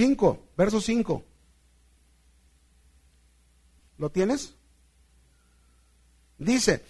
[0.00, 1.22] Cinco, verso 5.
[3.98, 4.54] ¿Lo tienes?
[6.38, 6.82] Dice,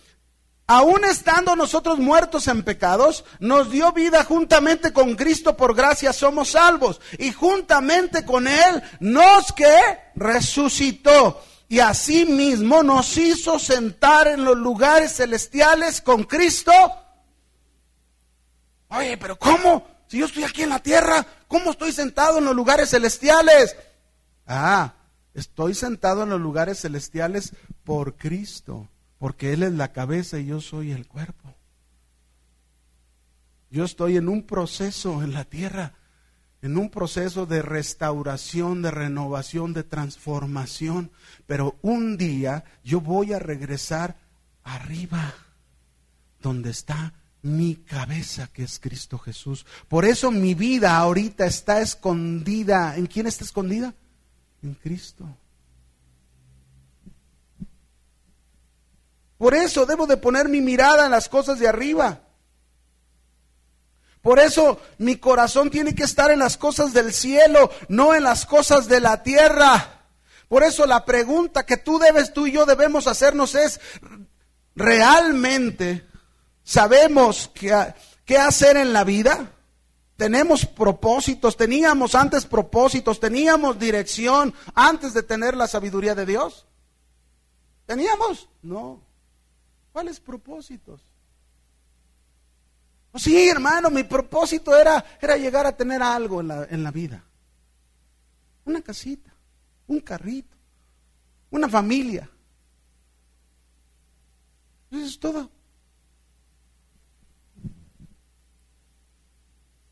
[0.71, 6.51] aun estando nosotros muertos en pecados, nos dio vida juntamente con Cristo, por gracia somos
[6.51, 7.01] salvos.
[7.19, 9.75] Y juntamente con Él nos que
[10.15, 11.43] resucitó.
[11.69, 16.73] Y asimismo nos hizo sentar en los lugares celestiales con Cristo
[18.91, 19.87] Oye, pero ¿cómo?
[20.09, 23.77] Si yo estoy aquí en la tierra, ¿cómo estoy sentado en los lugares celestiales?
[24.47, 24.95] Ah,
[25.33, 27.53] estoy sentado en los lugares celestiales
[27.85, 28.89] por Cristo,
[29.21, 31.55] porque Él es la cabeza y yo soy el cuerpo.
[33.71, 35.93] Yo estoy en un proceso en la tierra,
[36.63, 41.11] en un proceso de restauración, de renovación, de transformación,
[41.47, 44.17] pero un día yo voy a regresar
[44.65, 45.35] arriba,
[46.41, 49.67] donde está mi cabeza, que es Cristo Jesús.
[49.89, 52.97] Por eso mi vida ahorita está escondida.
[52.97, 53.95] ¿En quién está escondida?
[54.63, 55.29] En Cristo.
[59.41, 62.21] Por eso debo de poner mi mirada en las cosas de arriba.
[64.21, 68.45] Por eso mi corazón tiene que estar en las cosas del cielo, no en las
[68.45, 70.03] cosas de la tierra.
[70.47, 73.81] Por eso la pregunta que tú debes, tú y yo debemos hacernos es,
[74.75, 76.07] ¿realmente
[76.63, 77.95] sabemos qué,
[78.27, 79.53] qué hacer en la vida?
[80.19, 86.67] Tenemos propósitos, teníamos antes propósitos, teníamos dirección antes de tener la sabiduría de Dios.
[87.87, 88.51] ¿Teníamos?
[88.61, 89.09] No.
[89.93, 91.01] ¿Cuáles propósitos?
[93.13, 96.91] Oh, sí, hermano, mi propósito era, era llegar a tener algo en la, en la
[96.91, 97.25] vida.
[98.65, 99.33] Una casita,
[99.89, 100.57] un carrito,
[101.51, 102.31] una familia.
[104.91, 105.51] Eso es todo.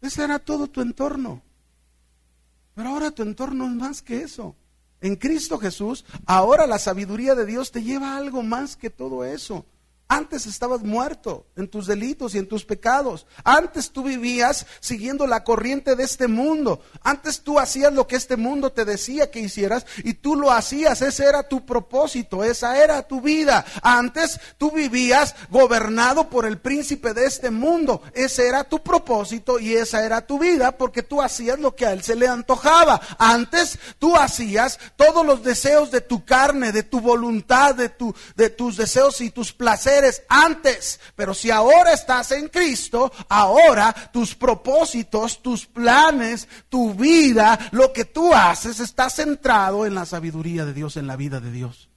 [0.00, 1.42] Ese era todo tu entorno.
[2.74, 4.54] Pero ahora tu entorno es más que eso.
[5.00, 9.24] En Cristo Jesús, ahora la sabiduría de Dios te lleva a algo más que todo
[9.24, 9.66] eso.
[10.10, 13.26] Antes estabas muerto en tus delitos y en tus pecados.
[13.44, 16.80] Antes tú vivías siguiendo la corriente de este mundo.
[17.02, 21.02] Antes tú hacías lo que este mundo te decía que hicieras y tú lo hacías.
[21.02, 23.66] Ese era tu propósito, esa era tu vida.
[23.82, 28.00] Antes tú vivías gobernado por el príncipe de este mundo.
[28.14, 31.92] Ese era tu propósito y esa era tu vida porque tú hacías lo que a
[31.92, 32.98] él se le antojaba.
[33.18, 37.92] Antes tú hacías todos los deseos de tu carne, de tu voluntad, de,
[38.36, 39.97] de tus deseos y tus placeres
[40.28, 41.00] antes.
[41.16, 48.04] Pero si ahora estás en Cristo, ahora tus propósitos, tus planes, tu vida, lo que
[48.04, 51.88] tú haces está centrado en la sabiduría de Dios, en la vida de Dios.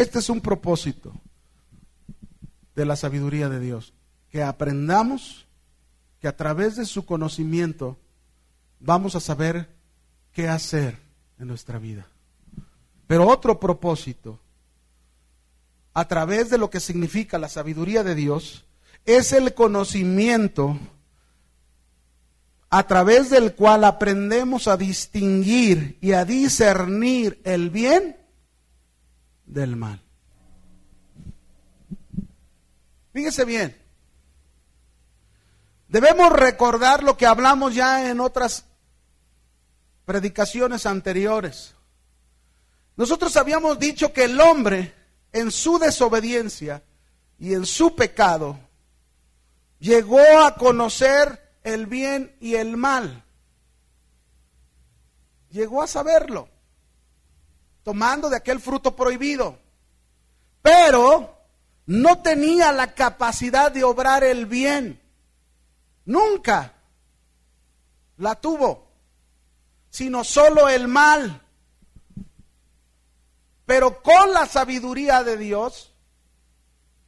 [0.00, 1.12] Este es un propósito
[2.74, 3.92] de la sabiduría de Dios,
[4.30, 5.46] que aprendamos
[6.20, 7.98] que a través de su conocimiento
[8.78, 9.68] vamos a saber
[10.32, 10.98] qué hacer
[11.38, 12.06] en nuestra vida.
[13.06, 14.38] Pero otro propósito,
[15.94, 18.66] a través de lo que significa la sabiduría de Dios,
[19.06, 20.78] es el conocimiento
[22.68, 28.16] a través del cual aprendemos a distinguir y a discernir el bien
[29.46, 30.00] del mal.
[33.12, 33.76] Fíjese bien,
[35.90, 38.64] Debemos recordar lo que hablamos ya en otras
[40.04, 41.74] predicaciones anteriores.
[42.94, 44.94] Nosotros habíamos dicho que el hombre
[45.32, 46.84] en su desobediencia
[47.40, 48.56] y en su pecado
[49.80, 53.24] llegó a conocer el bien y el mal.
[55.50, 56.48] Llegó a saberlo,
[57.82, 59.58] tomando de aquel fruto prohibido.
[60.62, 61.36] Pero
[61.86, 64.99] no tenía la capacidad de obrar el bien.
[66.10, 66.72] Nunca
[68.16, 68.88] la tuvo,
[69.90, 71.40] sino solo el mal.
[73.64, 75.89] Pero con la sabiduría de Dios,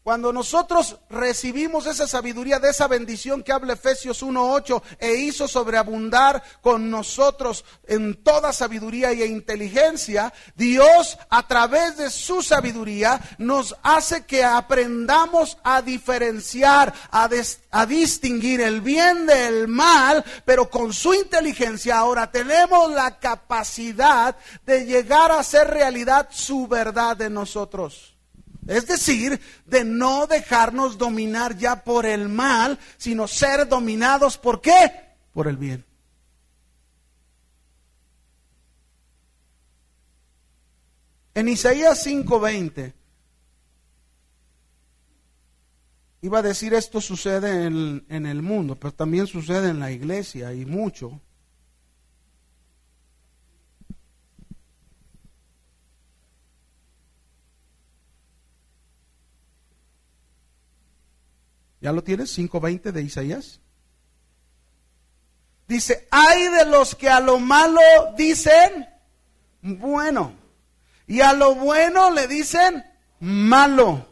[0.02, 6.42] cuando nosotros recibimos esa sabiduría de esa bendición que habla Efesios 1.8 e hizo sobreabundar
[6.60, 14.26] con nosotros en toda sabiduría e inteligencia, Dios a través de su sabiduría nos hace
[14.26, 17.28] que aprendamos a diferenciar, a,
[17.70, 24.36] a distinguir el bien del mal, pero con su inteligencia ahora tenemos la capacidad
[24.66, 28.11] de llegar a hacer realidad su verdad en nosotros.
[28.66, 34.92] Es decir, de no dejarnos dominar ya por el mal, sino ser dominados por qué?
[35.32, 35.84] Por el bien.
[41.34, 42.92] En Isaías 5:20
[46.20, 50.52] iba a decir esto sucede en, en, el mundo, pero también sucede en la iglesia
[50.52, 51.20] y mucho.
[61.82, 62.38] ¿Ya lo tienes?
[62.38, 63.60] 5.20 de Isaías.
[65.66, 67.80] Dice, hay de los que a lo malo
[68.16, 68.88] dicen
[69.62, 70.32] bueno.
[71.08, 72.84] Y a lo bueno le dicen
[73.18, 74.06] malo.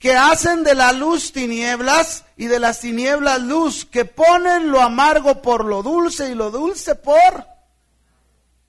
[0.00, 3.84] Que hacen de la luz tinieblas y de las tinieblas luz.
[3.84, 7.46] Que ponen lo amargo por lo dulce y lo dulce por...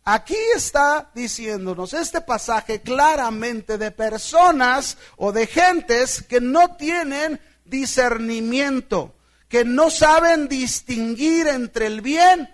[0.05, 9.15] Aquí está diciéndonos este pasaje claramente de personas o de gentes que no tienen discernimiento,
[9.47, 12.49] que no saben distinguir entre el bien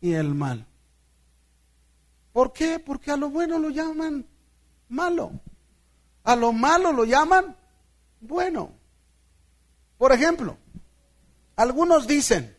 [0.00, 0.66] y el mal.
[2.32, 2.78] ¿Por qué?
[2.78, 4.26] Porque a lo bueno lo llaman
[4.88, 5.32] malo.
[6.24, 7.56] A lo malo lo llaman
[8.20, 8.72] bueno.
[9.98, 10.56] Por ejemplo,
[11.56, 12.56] algunos dicen,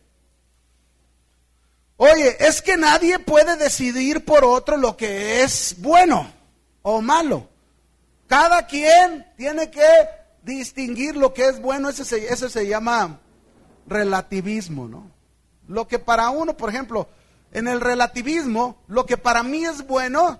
[1.96, 6.30] oye, es que nadie puede decidir por otro lo que es bueno
[6.82, 7.48] o malo.
[8.26, 9.84] Cada quien tiene que
[10.44, 13.20] distinguir lo que es bueno, ese se, se llama
[13.86, 15.10] relativismo, ¿no?
[15.66, 17.08] Lo que para uno, por ejemplo,
[17.52, 20.38] en el relativismo, lo que para mí es bueno,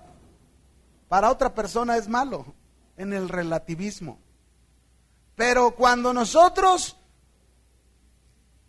[1.07, 2.53] para otra persona es malo,
[2.97, 4.19] en el relativismo.
[5.35, 6.97] Pero cuando nosotros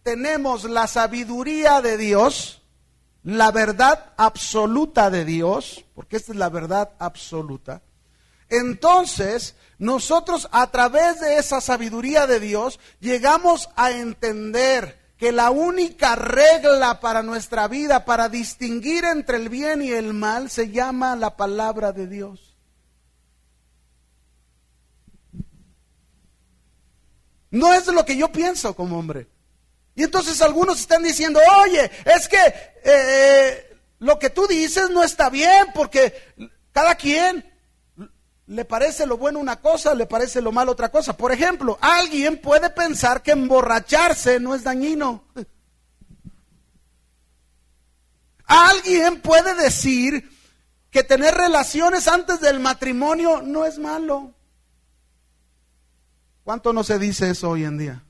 [0.03, 2.63] tenemos la sabiduría de Dios,
[3.23, 7.83] la verdad absoluta de Dios, porque esta es la verdad absoluta,
[8.49, 16.17] entonces nosotros a través de esa sabiduría de Dios llegamos a entender que la única
[16.17, 21.37] regla para nuestra vida, para distinguir entre el bien y el mal, se llama la
[21.37, 22.57] palabra de Dios.
[27.51, 29.29] No es lo que yo pienso como hombre.
[29.95, 32.37] Y entonces algunos están diciendo, oye, es que
[32.85, 36.15] eh, lo que tú dices no está bien porque
[36.73, 37.56] cada quien
[38.47, 41.17] le parece lo bueno una cosa, le parece lo malo otra cosa.
[41.17, 45.25] Por ejemplo, alguien puede pensar que emborracharse no es dañino.
[48.45, 50.31] Alguien puede decir
[50.91, 54.33] que tener relaciones antes del matrimonio no es malo.
[56.45, 58.06] ¿Cuánto no se dice eso hoy en día?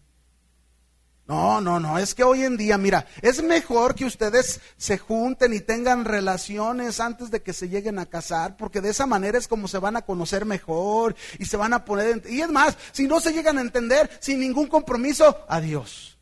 [1.29, 5.53] No, no, no, es que hoy en día, mira, es mejor que ustedes se junten
[5.53, 9.49] y tengan relaciones antes de que se lleguen a casar, porque de esa manera es
[9.49, 12.23] como se van a conocer mejor y se van a poner...
[12.29, 16.17] Y es más, si no se llegan a entender sin ningún compromiso, adiós.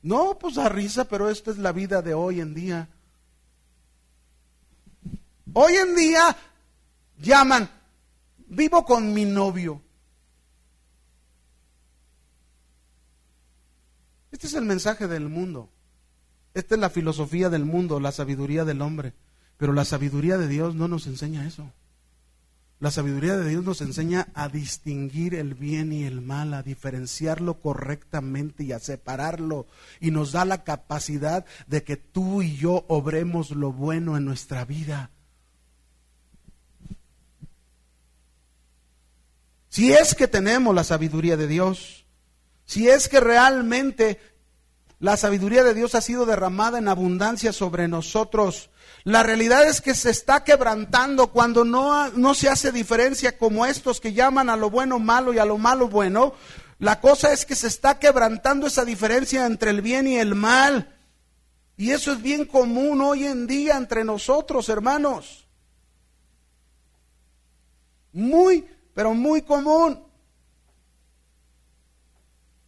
[0.00, 2.88] No, pues a risa, pero esta es la vida de hoy en día.
[5.52, 6.34] Hoy en día
[7.18, 7.68] llaman,
[8.38, 9.82] vivo con mi novio.
[14.42, 15.70] Este es el mensaje del mundo.
[16.52, 19.12] Esta es la filosofía del mundo, la sabiduría del hombre.
[19.56, 21.70] Pero la sabiduría de Dios no nos enseña eso.
[22.80, 27.60] La sabiduría de Dios nos enseña a distinguir el bien y el mal, a diferenciarlo
[27.60, 29.68] correctamente y a separarlo.
[30.00, 34.64] Y nos da la capacidad de que tú y yo obremos lo bueno en nuestra
[34.64, 35.10] vida.
[39.68, 42.02] Si es que tenemos la sabiduría de Dios,
[42.64, 44.31] si es que realmente
[45.02, 48.70] la sabiduría de Dios ha sido derramada en abundancia sobre nosotros,
[49.02, 54.00] la realidad es que se está quebrantando cuando no, no se hace diferencia como estos
[54.00, 56.34] que llaman a lo bueno malo y a lo malo bueno.
[56.78, 60.96] La cosa es que se está quebrantando esa diferencia entre el bien y el mal.
[61.76, 65.48] Y eso es bien común hoy en día entre nosotros, hermanos.
[68.12, 70.11] Muy, pero muy común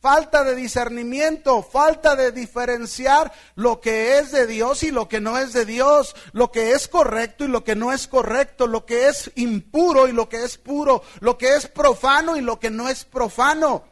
[0.04, 5.38] falta de discernimiento, falta de diferenciar lo que es de Dios y lo que no
[5.38, 9.08] es de Dios, lo que es correcto y lo que no es correcto, lo que
[9.08, 12.90] es impuro y lo que es puro, lo que es profano y lo que no
[12.90, 13.84] es profano.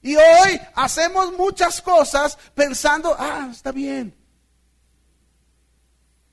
[0.00, 4.16] Y hoy hacemos muchas cosas pensando, ah, está bien.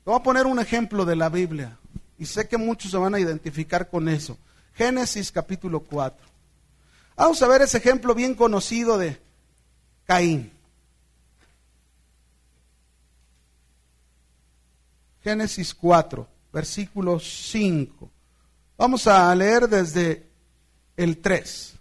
[0.06, 1.78] Voy a poner un ejemplo de la Biblia
[2.18, 4.38] y sé que muchos se van a identificar con eso.
[4.76, 6.35] Génesis capítulo 4.
[7.16, 9.22] Vamos a ver ese ejemplo bien conocido de
[10.06, 10.52] Caín.
[15.24, 18.12] Génesis 4, versículo 5.
[18.78, 20.30] Vamos a leer desde
[20.98, 21.74] el 3.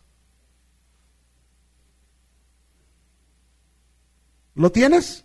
[4.54, 5.24] ¿Lo tienes?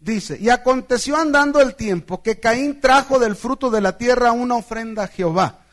[0.00, 4.56] Dice, y aconteció andando el tiempo que Caín trajo del fruto de la tierra una
[4.56, 5.66] ofrenda a Jehová.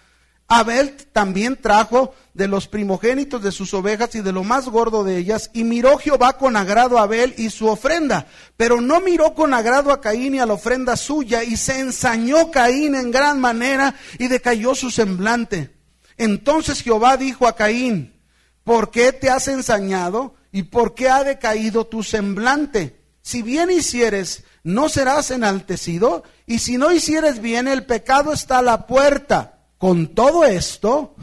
[0.47, 5.17] Abel también trajo de los primogénitos de sus ovejas y de lo más gordo de
[5.17, 9.53] ellas, y miró Jehová con agrado a Abel y su ofrenda, pero no miró con
[9.53, 13.95] agrado a Caín y a la ofrenda suya, y se ensañó Caín en gran manera
[14.19, 15.75] y decayó su semblante.
[16.17, 18.21] Entonces Jehová dijo a Caín,
[18.63, 20.35] ¿por qué te has ensañado?
[20.51, 23.01] ¿Y por qué ha decaído tu semblante?
[23.21, 28.61] Si bien hicieres, no serás enaltecido, y si no hicieres bien, el pecado está a
[28.61, 29.54] la puerta.
[29.77, 31.15] Con todo esto,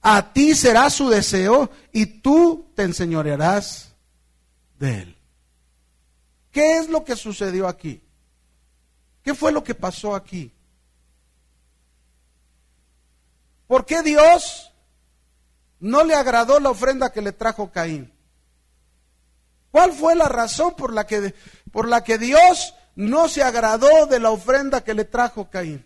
[0.00, 3.94] a ti será su deseo, y tú te enseñorearás
[4.78, 5.18] de él.
[6.50, 8.02] ¿Qué es lo que sucedió aquí?
[9.22, 10.52] ¿Qué fue lo que pasó aquí?
[13.66, 14.72] ¿Por qué Dios
[15.80, 18.12] no le agradó la ofrenda que le trajo Caín?
[19.70, 21.34] ¿Cuál fue la razón por la que,
[21.70, 25.84] por la que Dios no se agradó de la ofrenda que le trajo Caín?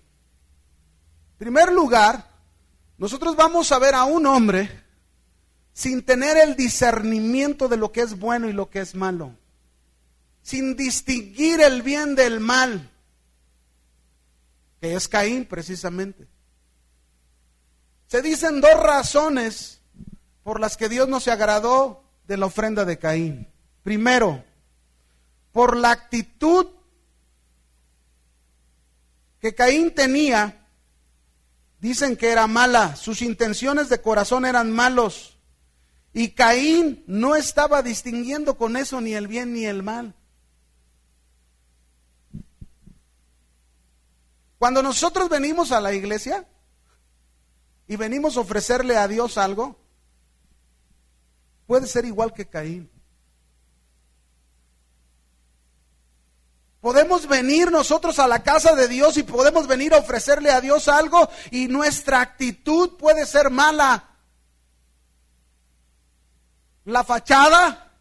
[1.43, 2.25] Primer lugar,
[2.99, 4.71] nosotros vamos a ver a un hombre
[5.73, 9.35] sin tener el discernimiento de lo que es bueno y lo que es malo,
[10.43, 12.89] sin distinguir el bien del mal,
[14.81, 16.29] que es Caín precisamente.
[18.07, 19.81] Se dicen dos razones
[20.45, 23.49] por las que Dios no se agradó de la ofrenda de Caín.
[23.83, 24.45] Primero,
[25.51, 26.69] por la actitud
[29.41, 30.62] que Caín tenía,
[31.83, 35.37] dicen que era mala, sus intenciones de corazón eran malos.
[36.13, 40.15] Y Caín no estaba distinguiendo con eso ni el bien ni el mal.
[44.59, 46.47] Cuando nosotros venimos a la iglesia,
[47.89, 49.77] y venimos a ofrecerle a Dios algo,
[51.67, 52.92] puede ser igual que Caín.
[56.83, 60.89] Podemos venir nosotros a la casa de Dios y podemos venir a ofrecerle a Dios
[60.89, 64.09] algo y nuestra actitud puede ser mala.
[66.85, 67.93] La fachada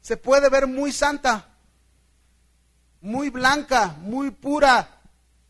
[0.00, 1.50] se puede ver muy santa,
[3.02, 5.02] muy blanca, muy pura,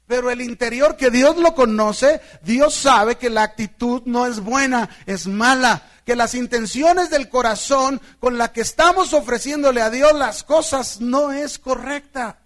[0.08, 4.90] pero el interior que Dios lo conoce, Dios sabe que la actitud no es buena,
[5.06, 10.42] es mala, que las intenciones del corazón con la que estamos ofreciéndole a Dios las
[10.42, 12.40] cosas no es correcta.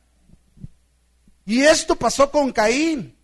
[1.46, 3.16] Y esto pasó con Caín.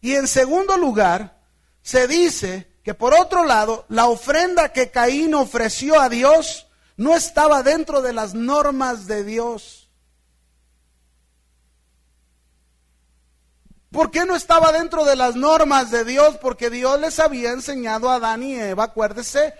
[0.00, 1.40] Y en segundo lugar,
[1.82, 6.66] se dice que por otro lado, la ofrenda que Caín ofreció a Dios
[6.96, 9.81] no estaba dentro de las normas de Dios.
[13.92, 16.38] ¿Por qué no estaba dentro de las normas de Dios?
[16.38, 19.52] Porque Dios les había enseñado a Adán y Eva, acuérdese,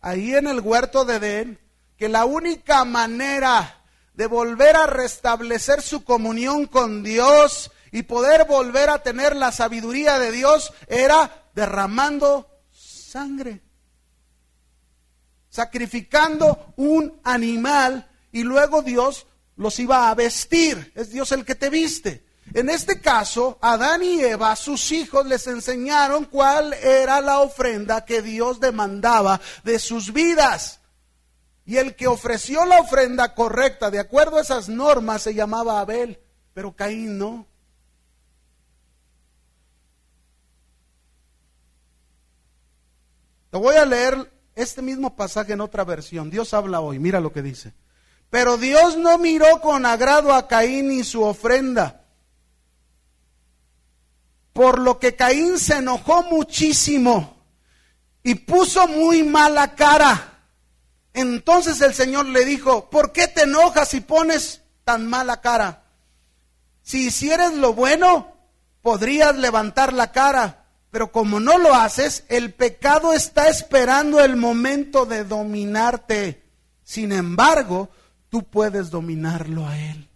[0.00, 1.60] ahí en el huerto de Edén,
[1.96, 3.82] que la única manera
[4.14, 10.20] de volver a restablecer su comunión con Dios y poder volver a tener la sabiduría
[10.20, 13.60] de Dios era derramando sangre,
[15.48, 19.26] sacrificando un animal y luego Dios
[19.56, 20.92] los iba a vestir.
[20.94, 22.29] Es Dios el que te viste.
[22.52, 28.22] En este caso, Adán y Eva, sus hijos, les enseñaron cuál era la ofrenda que
[28.22, 30.80] Dios demandaba de sus vidas.
[31.64, 36.18] Y el que ofreció la ofrenda correcta, de acuerdo a esas normas, se llamaba Abel,
[36.52, 37.46] pero Caín no.
[43.50, 46.30] Te voy a leer este mismo pasaje en otra versión.
[46.30, 47.74] Dios habla hoy, mira lo que dice.
[48.28, 51.99] Pero Dios no miró con agrado a Caín y su ofrenda
[54.60, 57.34] por lo que Caín se enojó muchísimo
[58.22, 60.42] y puso muy mala cara.
[61.14, 65.84] Entonces el Señor le dijo, ¿por qué te enojas y pones tan mala cara?
[66.82, 68.36] Si hicieres lo bueno,
[68.82, 75.06] podrías levantar la cara, pero como no lo haces, el pecado está esperando el momento
[75.06, 76.44] de dominarte.
[76.84, 77.88] Sin embargo,
[78.28, 80.09] tú puedes dominarlo a él.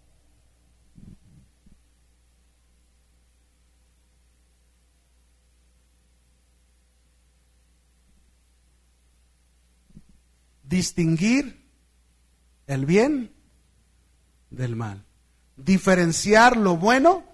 [10.68, 11.64] Distinguir
[12.66, 13.32] el bien
[14.50, 15.04] del mal,
[15.56, 17.24] diferenciar lo bueno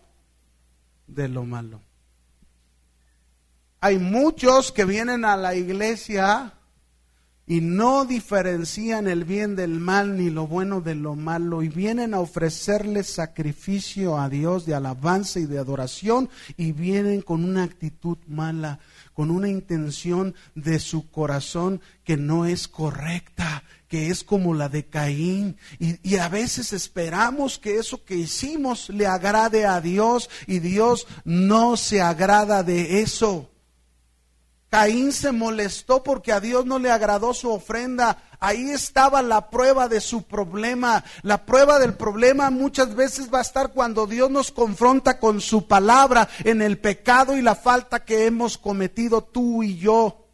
[1.07, 1.81] de lo malo.
[3.81, 6.55] Hay muchos que vienen a la iglesia
[7.47, 12.15] y no diferencian el bien del mal ni lo bueno de lo malo y vienen
[12.15, 18.19] a ofrecerle sacrificio a Dios de alabanza y de adoración y vienen con una actitud
[18.29, 18.79] mala
[19.21, 24.87] con una intención de su corazón que no es correcta, que es como la de
[24.87, 25.59] Caín.
[25.79, 31.77] Y, a veces esperamos que eso que hicimos le agrade a Dios y Dios no
[31.77, 33.51] se agrada de eso.
[34.71, 38.30] Caín se molestó porque a Dios no le agradó su ofrenda.
[38.43, 41.05] Ahí estaba la prueba de su problema.
[41.23, 45.69] La prueba del problema muchas veces va a estar cuando Dios nos confronta con su
[45.69, 50.27] palabra en el pecado y la falta que hemos cometido tú y yo.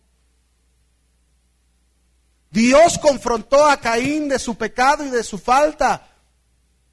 [2.51, 6.09] Dios confrontó a Caín de su pecado y de su falta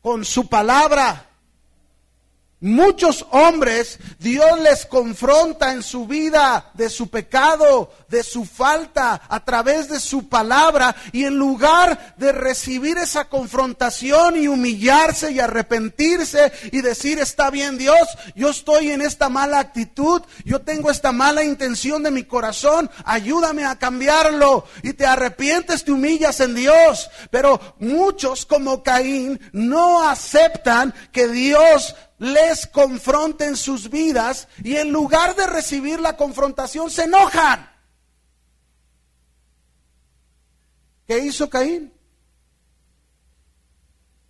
[0.02, 1.30] con su palabra.
[2.64, 9.44] Muchos hombres Dios les confronta en su vida de su pecado, de su falta, a
[9.44, 10.96] través de su palabra.
[11.12, 17.78] Y en lugar de recibir esa confrontación y humillarse y arrepentirse y decir, está bien
[17.78, 22.90] Dios, yo estoy en esta mala actitud, yo tengo esta mala intención de mi corazón,
[23.04, 24.64] ayúdame a cambiarlo.
[24.84, 27.10] Y te arrepientes, te humillas en Dios.
[27.30, 31.94] Pero muchos como Caín no aceptan que Dios
[32.24, 37.70] les confronten sus vidas y en lugar de recibir la confrontación se enojan.
[41.06, 41.92] ¿Qué hizo Caín?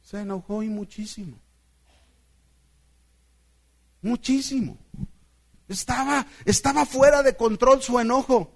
[0.02, 1.38] Se enojó y muchísimo.
[4.02, 4.76] Muchísimo.
[5.68, 8.52] Estaba, estaba fuera de control su enojo.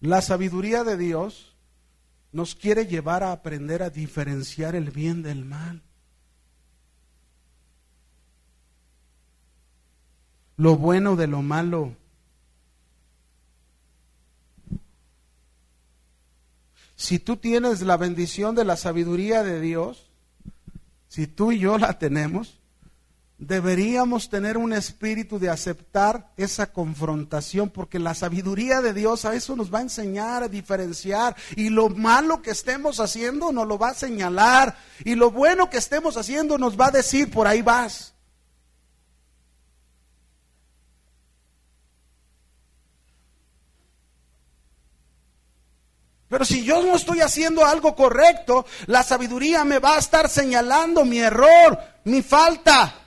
[0.00, 1.55] La sabiduría de Dios
[2.36, 5.80] nos quiere llevar a aprender a diferenciar el bien del mal.
[10.58, 11.96] Lo bueno de lo malo.
[16.94, 20.10] Si tú tienes la bendición de la sabiduría de Dios,
[21.08, 22.58] si tú y yo la tenemos,
[23.38, 29.56] deberíamos tener un espíritu de aceptar esa confrontación, porque la sabiduría de Dios a eso
[29.56, 33.90] nos va a enseñar a diferenciar, y lo malo que estemos haciendo nos lo va
[33.90, 38.14] a señalar, y lo bueno que estemos haciendo nos va a decir, por ahí vas.
[46.28, 51.04] Pero si yo no estoy haciendo algo correcto, la sabiduría me va a estar señalando
[51.04, 53.05] mi error, mi falta.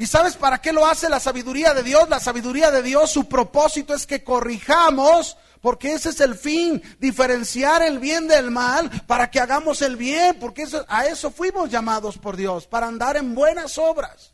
[0.00, 2.08] ¿Y sabes para qué lo hace la sabiduría de Dios?
[2.08, 7.82] La sabiduría de Dios, su propósito es que corrijamos, porque ese es el fin, diferenciar
[7.82, 12.34] el bien del mal para que hagamos el bien, porque a eso fuimos llamados por
[12.34, 14.32] Dios, para andar en buenas obras.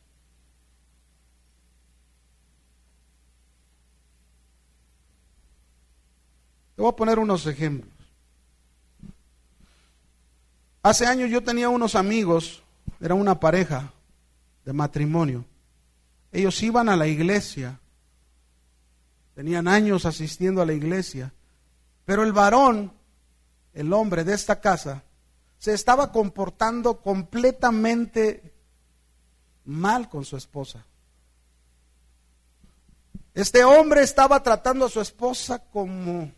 [6.77, 7.93] Te voy a poner unos ejemplos.
[10.85, 12.63] Hace años yo tenía unos amigos,
[13.01, 13.93] era una pareja
[14.65, 15.45] de matrimonio
[16.33, 17.81] ellos iban a la iglesia,
[19.35, 21.33] tenían años asistiendo a la iglesia,
[22.05, 22.93] pero el varón,
[23.75, 25.03] el hombre de esta casa,
[25.59, 28.55] se estaba comportando completamente
[29.65, 30.85] mal con su esposa.
[33.35, 36.33] Este hombre estaba tratando a su esposa como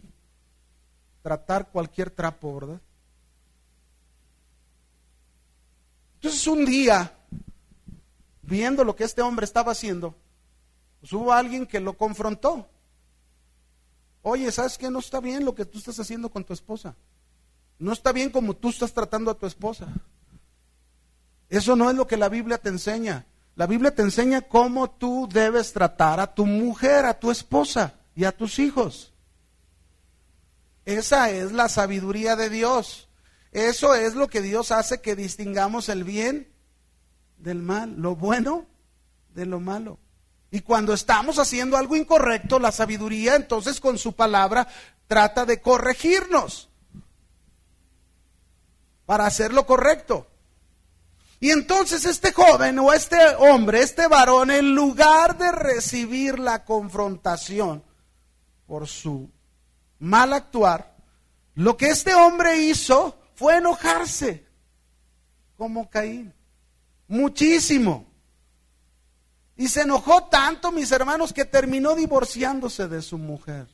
[1.22, 2.80] tratar cualquier trapo, ¿verdad?
[6.14, 7.17] Entonces un día
[8.48, 10.14] viendo lo que este hombre estaba haciendo,
[11.00, 12.66] pues hubo alguien que lo confrontó.
[14.22, 14.90] Oye, ¿sabes qué?
[14.90, 16.96] No está bien lo que tú estás haciendo con tu esposa.
[17.78, 19.86] No está bien como tú estás tratando a tu esposa.
[21.48, 23.26] Eso no es lo que la Biblia te enseña.
[23.54, 28.24] La Biblia te enseña cómo tú debes tratar a tu mujer, a tu esposa y
[28.24, 29.12] a tus hijos.
[30.84, 33.08] Esa es la sabiduría de Dios.
[33.52, 36.48] Eso es lo que Dios hace que distingamos el bien
[37.38, 38.66] del mal, lo bueno
[39.34, 39.98] de lo malo.
[40.50, 44.66] Y cuando estamos haciendo algo incorrecto, la sabiduría entonces con su palabra
[45.06, 46.68] trata de corregirnos
[49.06, 50.26] para hacer lo correcto.
[51.40, 57.84] Y entonces este joven o este hombre, este varón, en lugar de recibir la confrontación
[58.66, 59.30] por su
[59.98, 60.96] mal actuar,
[61.54, 64.46] lo que este hombre hizo fue enojarse
[65.56, 66.34] como Caín
[67.08, 68.06] muchísimo.
[69.56, 73.66] Y se enojó tanto, mis hermanos, que terminó divorciándose de su mujer.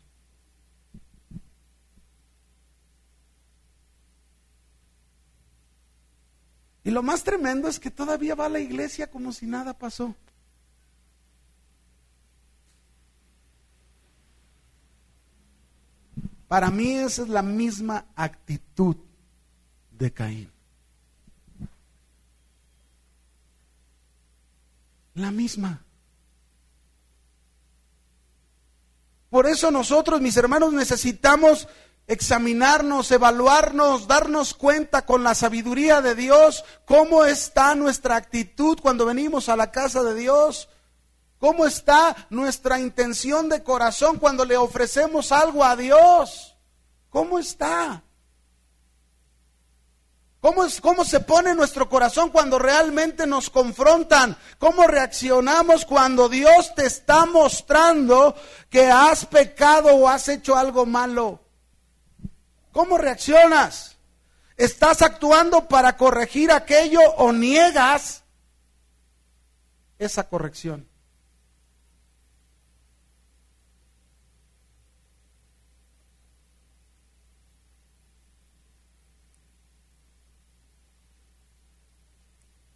[6.84, 10.14] Y lo más tremendo es que todavía va a la iglesia como si nada pasó.
[16.46, 18.96] Para mí esa es la misma actitud
[19.90, 20.53] de Caín.
[25.14, 25.84] La misma.
[29.30, 31.66] Por eso nosotros, mis hermanos, necesitamos
[32.06, 39.48] examinarnos, evaluarnos, darnos cuenta con la sabiduría de Dios cómo está nuestra actitud cuando venimos
[39.48, 40.68] a la casa de Dios,
[41.38, 46.56] cómo está nuestra intención de corazón cuando le ofrecemos algo a Dios,
[47.08, 48.04] cómo está.
[50.44, 54.36] ¿Cómo, es, ¿Cómo se pone nuestro corazón cuando realmente nos confrontan?
[54.58, 58.36] ¿Cómo reaccionamos cuando Dios te está mostrando
[58.68, 61.40] que has pecado o has hecho algo malo?
[62.72, 63.96] ¿Cómo reaccionas?
[64.58, 68.22] ¿Estás actuando para corregir aquello o niegas
[69.98, 70.86] esa corrección?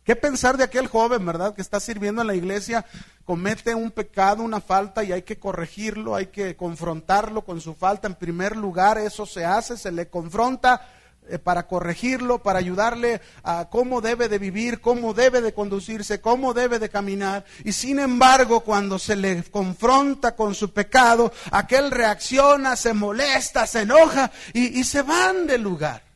[0.09, 2.87] ¿Qué pensar de aquel joven, verdad, que está sirviendo en la iglesia,
[3.27, 8.09] comete un pecado, una falta y hay que corregirlo, hay que confrontarlo con su falta?
[8.09, 10.81] En primer lugar, eso se hace, se le confronta
[11.29, 16.55] eh, para corregirlo, para ayudarle a cómo debe de vivir, cómo debe de conducirse, cómo
[16.55, 17.45] debe de caminar.
[17.63, 23.83] Y sin embargo, cuando se le confronta con su pecado, aquel reacciona, se molesta, se
[23.83, 26.08] enoja y, y se van del lugar.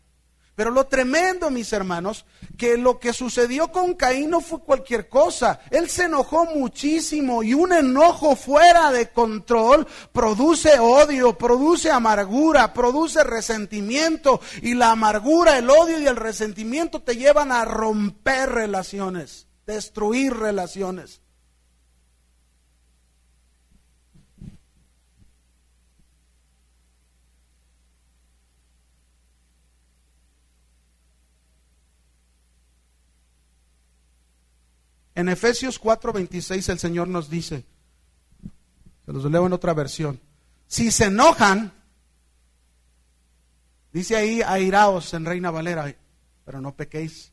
[0.55, 2.26] Pero lo tremendo, mis hermanos,
[2.59, 5.61] que lo que sucedió con Caín no fue cualquier cosa.
[5.70, 13.24] Él se enojó muchísimo y un enojo fuera de control produce odio, produce amargura, produce
[13.24, 14.40] resentimiento.
[14.61, 21.22] Y la amargura, el odio y el resentimiento te llevan a romper relaciones, destruir relaciones.
[35.15, 37.65] En Efesios 4:26 el Señor nos dice,
[39.05, 40.21] se los leo en otra versión,
[40.67, 41.73] si se enojan,
[43.93, 45.95] dice ahí airaos en Reina Valera,
[46.45, 47.33] pero no pequéis.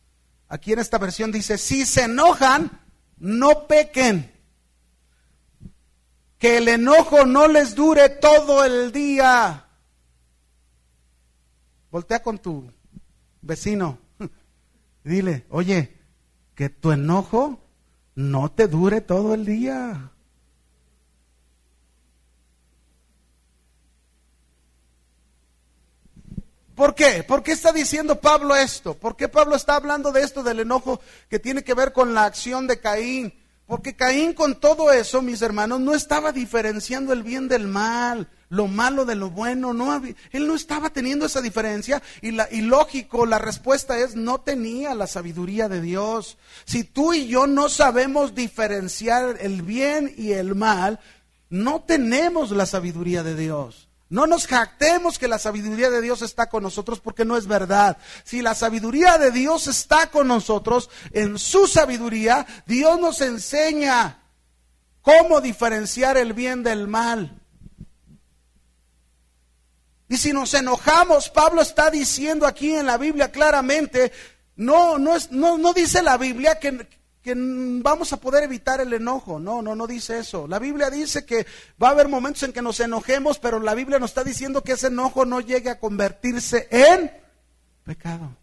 [0.50, 2.82] Aquí en esta versión dice, si se enojan,
[3.18, 4.32] no pequen.
[6.38, 9.68] Que el enojo no les dure todo el día.
[11.92, 12.72] Voltea con tu
[13.42, 14.00] vecino.
[15.04, 15.98] Dile, oye,
[16.56, 17.69] que tu enojo
[18.20, 20.12] no te dure todo el día.
[26.76, 27.24] ¿Por qué?
[27.24, 28.94] ¿Por qué está diciendo Pablo esto?
[28.94, 31.00] ¿Por qué Pablo está hablando de esto del enojo
[31.30, 33.34] que tiene que ver con la acción de Caín?
[33.70, 38.66] Porque Caín con todo eso, mis hermanos, no estaba diferenciando el bien del mal lo
[38.66, 39.76] malo de lo bueno.
[39.76, 40.02] No
[40.32, 44.96] él no estaba teniendo esa diferencia y, la, y lógico, la respuesta es no tenía
[44.96, 46.40] la sabiduría de Dios.
[46.66, 51.00] Si tú y yo no sabemos diferenciar el bien y el mal,
[51.52, 53.89] no tenemos la sabiduría de Dios.
[54.10, 57.98] No nos jactemos que la sabiduría de Dios está con nosotros porque no es verdad.
[58.24, 64.24] Si la sabiduría de Dios está con nosotros, en su sabiduría, Dios nos enseña
[65.02, 67.40] cómo diferenciar el bien del mal.
[70.08, 74.12] Y si nos enojamos, Pablo está diciendo aquí en la Biblia claramente,
[74.56, 78.94] no, no, es, no, no dice la Biblia que, que vamos a poder evitar el
[78.94, 79.40] enojo.
[79.40, 80.48] No, no, no dice eso.
[80.48, 81.46] La Biblia dice que
[81.82, 84.74] va a haber momentos en que nos enojemos, pero la Biblia nos está diciendo que
[84.74, 87.12] ese enojo no llegue a convertirse en
[87.84, 88.36] pecado.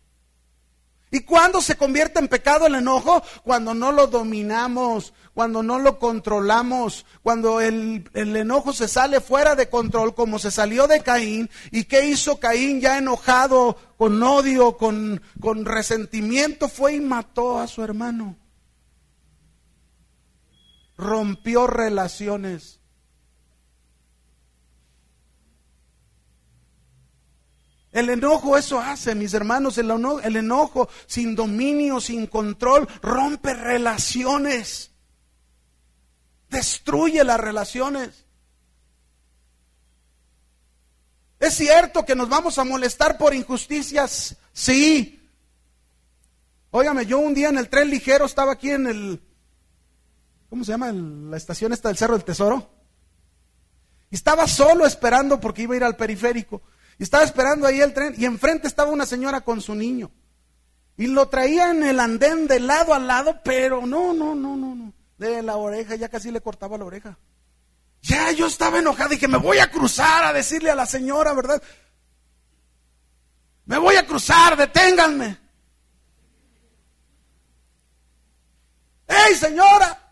[1.11, 3.23] ¿Y cuándo se convierte en pecado el enojo?
[3.45, 9.71] Cuando no lo dominamos, cuando no lo controlamos, cuando el, enojo se sale fuera de
[9.71, 11.49] control, como se salió de Caín.
[11.71, 16.69] ¿Y qué hizo Caín ya enojado, con odio, con, con resentimiento?
[16.69, 18.37] Fue y mató a su hermano.
[20.97, 22.81] Rompió relaciones.
[27.97, 33.55] El enojo eso hace, mis hermanos, el enojo, el enojo, sin dominio, sin control, rompe
[33.55, 34.91] relaciones,
[36.51, 38.27] destruye las relaciones.
[41.41, 45.27] Es cierto que nos vamos a molestar por injusticias, sí.
[46.73, 49.23] Óigame, yo un día en el tren ligero estaba aquí en el,
[50.49, 50.93] ¿cómo se llama?
[50.93, 52.71] la estación esta del Cerro del Tesoro.
[54.11, 56.63] Y estaba solo esperando porque iba a ir al periférico.
[56.99, 60.11] Y estaba esperando ahí el tren y enfrente estaba una señora con su niño.
[60.97, 64.75] Y lo traía en el andén de lado a lado, pero no, no, no, no,
[64.75, 64.93] no.
[65.19, 67.19] De la oreja, ya casi le cortaba la oreja.
[68.01, 71.35] Ya yo estaba enojado y que me voy a cruzar a decirle a la señora,
[71.35, 71.63] ¿verdad?
[73.67, 75.39] Me voy a cruzar, deténganme.
[79.09, 80.06] ¡Ey, señora!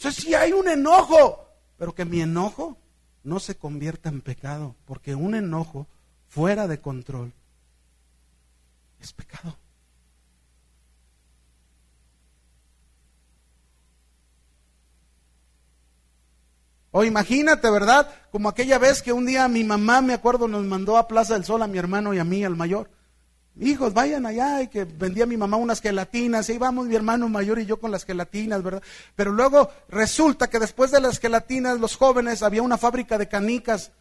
[0.00, 1.46] Sea, si hay un enojo,
[1.76, 2.78] pero que mi enojo
[3.22, 5.86] no se convierta en pecado, porque un enojo
[6.26, 7.34] fuera de control
[8.98, 9.58] es pecado.
[16.92, 18.10] O imagínate, ¿verdad?
[18.32, 21.44] Como aquella vez que un día mi mamá, me acuerdo, nos mandó a Plaza del
[21.44, 22.90] Sol a mi hermano y a mí, al mayor.
[23.60, 27.28] Hijos, vayan allá y que vendía mi mamá unas gelatinas, y ahí vamos mi hermano
[27.28, 28.82] mayor y yo con las gelatinas, ¿verdad?
[29.14, 33.92] Pero luego resulta que después de las gelatinas, los jóvenes, había una fábrica de canicas.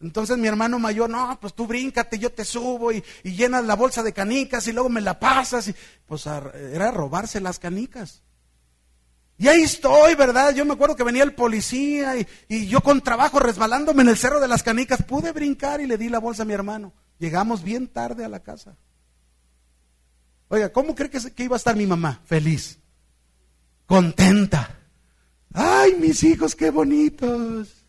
[0.00, 4.02] Entonces mi hermano mayor, no, pues tú bríncate, yo te subo y, llenas la bolsa
[4.02, 5.68] de canicas y luego me la pasas.
[5.68, 5.74] Y,
[6.06, 8.22] pues era robarse las canicas.
[9.38, 10.54] Y ahí estoy, ¿verdad?
[10.54, 14.16] Yo me acuerdo que venía el policía y, y, yo con trabajo resbalándome en el
[14.16, 16.92] cerro de las canicas pude brincar y le di la bolsa a mi hermano.
[17.18, 18.76] Llegamos bien tarde a la casa.
[20.52, 22.20] Oiga, ¿cómo cree que, iba a estar mi mamá?
[22.26, 22.78] Feliz,
[23.86, 24.78] contenta.
[25.50, 27.86] Ay, mis hijos, qué bonitos.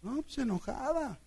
[0.00, 1.18] No, pues enojada.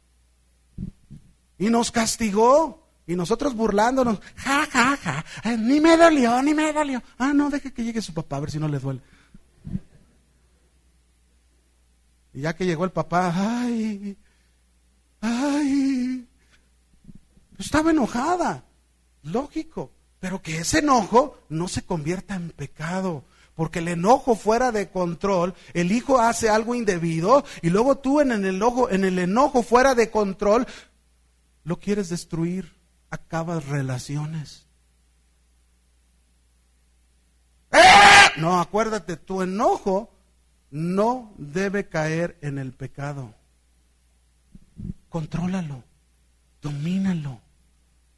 [1.57, 2.87] Y nos castigó.
[3.05, 4.21] Y nosotros burlándonos.
[4.37, 5.25] Ja, ja, ja.
[5.57, 7.03] ni me dolió, ni me dolió.
[7.17, 9.01] Ah, no, deje que llegue su papá a ver si no le duele.
[12.33, 14.17] Y ya que llegó el papá, ay,
[15.19, 16.29] ay,
[17.59, 18.70] estaba enojada.
[19.23, 23.23] Lógico, pero que ese enojo no se convierta en pecado.
[23.55, 28.31] Porque el enojo fuera de control, el hijo hace algo indebido y luego tú en
[28.31, 30.65] el enojo, en el enojo fuera de control,
[31.63, 32.73] lo quieres destruir,
[33.09, 34.65] acabas relaciones.
[37.71, 37.77] ¡Eh!
[38.37, 40.11] No, acuérdate, tu enojo
[40.71, 43.35] no debe caer en el pecado.
[45.09, 45.83] Contrólalo,
[46.61, 47.41] domínalo.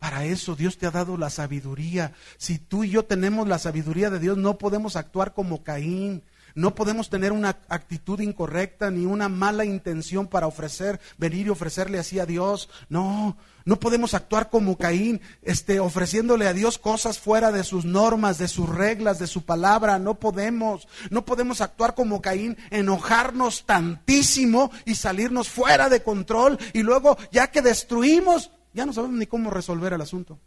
[0.04, 2.12] Para eso Dios te ha dado la sabiduría.
[2.38, 6.24] Si tú y yo tenemos la sabiduría de Dios, no podemos actuar como Caín.
[6.56, 11.99] No podemos tener una actitud incorrecta ni una mala intención para ofrecer, venir y ofrecerle
[11.99, 12.68] así a Dios.
[12.89, 18.38] No, no podemos actuar como Caín, este, ofreciéndole a Dios cosas fuera de sus normas,
[18.38, 19.99] de sus reglas, de su palabra.
[19.99, 20.86] No podemos.
[21.12, 27.51] No podemos actuar como Caín, enojarnos tantísimo y salirnos fuera de control y luego, ya
[27.51, 30.39] que destruimos, ya no sabemos ni cómo resolver el asunto.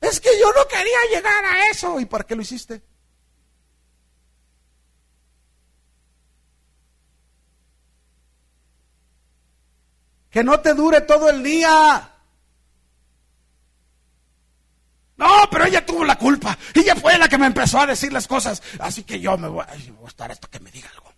[0.00, 2.00] Es que yo no quería llegar a eso.
[2.00, 2.82] ¿Y para qué lo hiciste?
[10.30, 12.14] Que no te dure todo el día.
[15.16, 16.56] No, pero ella tuvo la culpa.
[16.72, 18.62] Ella fue la que me empezó a decir las cosas.
[18.78, 21.12] Así que yo me voy, a estar hasta que me diga algo.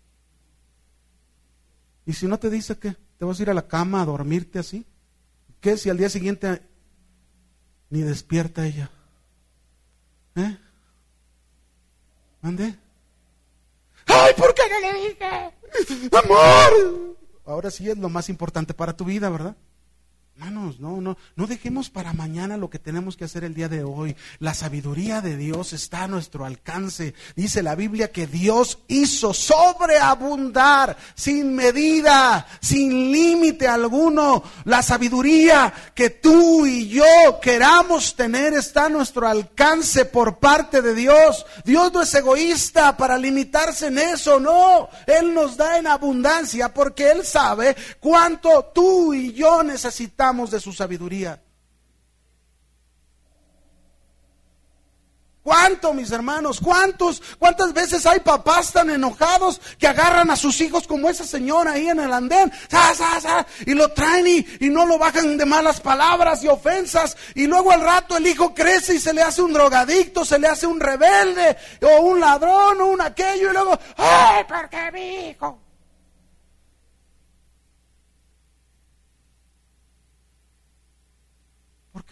[2.04, 2.96] ¿Y si no te dice qué?
[3.22, 4.84] ¿Te vas a ir a la cama a dormirte así?
[5.60, 6.60] ¿Qué si al día siguiente
[7.88, 8.90] ni despierta ella?
[10.34, 10.58] ¿Eh?
[12.40, 12.76] ¿Mande?
[14.06, 16.16] ¡Ay, por qué no le dije!
[16.16, 17.16] ¡Amor!
[17.46, 19.56] Ahora sí es lo más importante para tu vida, ¿verdad?
[20.34, 23.84] Hermanos, no, no, no dejemos para mañana lo que tenemos que hacer el día de
[23.84, 24.16] hoy.
[24.38, 27.14] La sabiduría de Dios está a nuestro alcance.
[27.36, 34.42] Dice la Biblia que Dios hizo sobreabundar sin medida, sin límite alguno.
[34.64, 37.04] La sabiduría que tú y yo
[37.42, 41.44] queramos tener está a nuestro alcance por parte de Dios.
[41.62, 44.88] Dios no es egoísta para limitarse en eso, no.
[45.06, 50.72] Él nos da en abundancia porque Él sabe cuánto tú y yo necesitamos de su
[50.72, 51.42] sabiduría.
[55.42, 56.60] ¿Cuánto, mis hermanos?
[56.60, 57.20] ¿Cuántos?
[57.40, 61.88] ¿Cuántas veces hay papás tan enojados que agarran a sus hijos como esa señora ahí
[61.88, 62.52] en el andén?
[63.66, 67.16] y lo traen y, y, no lo bajan de malas palabras y ofensas.
[67.34, 70.46] Y luego al rato el hijo crece y se le hace un drogadicto, se le
[70.46, 73.50] hace un rebelde, o un ladrón, o un aquello.
[73.50, 75.71] Y luego, ¡ay, porque mi hijo!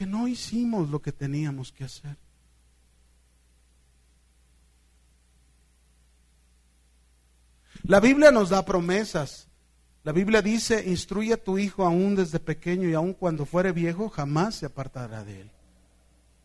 [0.01, 2.17] Porque no hicimos lo que teníamos que hacer.
[7.83, 9.49] La Biblia nos da promesas.
[10.03, 14.09] La Biblia dice, instruye a tu hijo aún desde pequeño y aún cuando fuere viejo
[14.09, 15.51] jamás se apartará de él.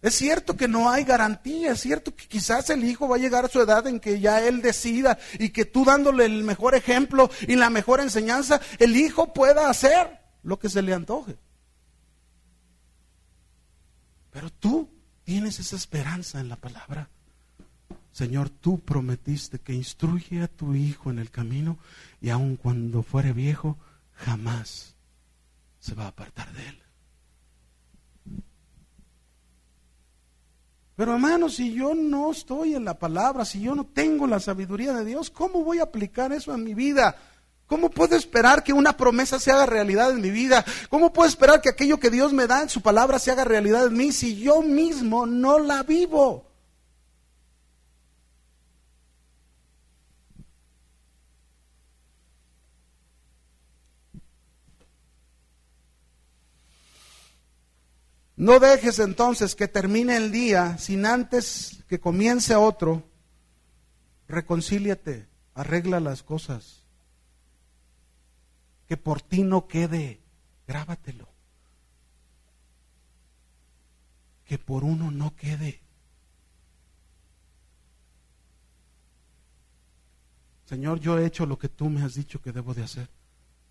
[0.01, 3.45] Es cierto que no hay garantía, es cierto que quizás el hijo va a llegar
[3.45, 7.29] a su edad en que ya él decida y que tú dándole el mejor ejemplo
[7.47, 11.37] y la mejor enseñanza, el hijo pueda hacer lo que se le antoje.
[14.35, 14.89] Pero tú
[15.23, 17.07] tienes esa esperanza en la palabra.
[18.11, 21.77] Señor, tú prometiste que instruye a tu hijo en el camino
[22.19, 23.77] y aun cuando fuere viejo,
[24.11, 24.93] jamás
[25.79, 26.81] se va a apartar de él.
[30.97, 34.91] Pero hermano, si yo no estoy en la palabra, si yo no tengo la sabiduría
[34.91, 37.15] de Dios, ¿cómo voy a aplicar eso en mi vida?
[37.67, 40.63] ¿Cómo puedo esperar que una promesa se haga realidad en mi vida?
[40.89, 43.87] ¿Cómo puedo esperar que aquello que Dios me da en su palabra se haga realidad
[43.87, 46.45] en mí si yo mismo no la vivo?
[58.37, 63.09] No dejes entonces que termine el día sin antes que comience otro.
[64.27, 66.84] Reconcíliate, arregla las cosas.
[68.87, 70.21] Que por ti no quede,
[70.67, 71.27] grábatelo.
[74.45, 75.81] Que por uno no quede.
[80.65, 83.07] Señor, yo he hecho lo que tú me has dicho que debo de hacer.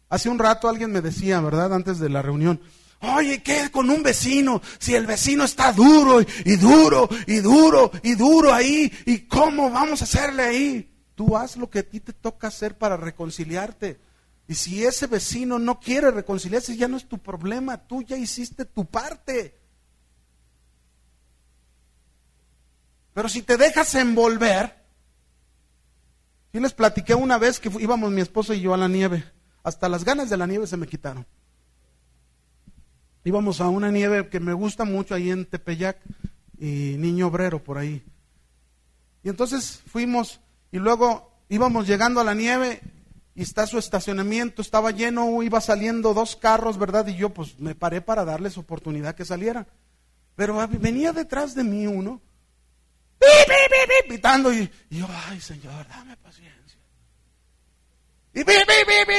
[0.09, 1.75] Hace un rato alguien me decía, ¿verdad?
[1.75, 2.61] Antes de la reunión,
[3.01, 4.63] oye, ¿qué con un vecino?
[4.79, 10.01] Si el vecino está duro y, duro y duro y duro ahí, ¿y cómo vamos
[10.01, 10.91] a hacerle ahí?
[11.17, 13.99] Tú haz lo que a ti te toca hacer para reconciliarte.
[14.47, 18.65] Y si ese vecino no quiere reconciliarse, ya no es tu problema, tú ya hiciste
[18.65, 19.59] tu parte.
[23.15, 24.85] Pero si te dejas envolver,
[26.55, 29.25] y les platiqué una vez que íbamos mi esposo y yo a la nieve.
[29.65, 31.27] Hasta las ganas de la nieve se me quitaron.
[33.25, 35.99] Íbamos a una nieve que me gusta mucho ahí en Tepeyac
[36.59, 38.05] y Niño Obrero por ahí.
[39.25, 40.41] Y entonces fuimos
[40.71, 42.83] y luego íbamos llegando a la nieve
[43.35, 47.07] y está su estacionamiento, estaba lleno, iba saliendo dos carros, ¿verdad?
[47.09, 49.67] Y yo pues me paré para darles oportunidad que salieran.
[50.37, 52.21] Pero venía detrás de mí uno
[54.09, 56.81] pitando y, yo, ay Señor, dame paciencia.
[58.33, 58.45] Y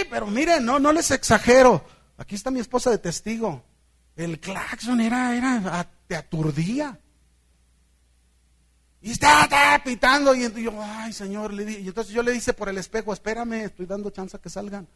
[0.09, 1.85] pero miren, no, no les exagero.
[2.17, 3.63] Aquí está mi esposa de testigo.
[4.15, 6.99] El claxon era, era, te aturdía.
[9.05, 12.79] Y está, pitando y yo, ay Señor, le y entonces yo le dice por el
[12.79, 14.87] espejo, espérame, estoy dando chance a que salgan.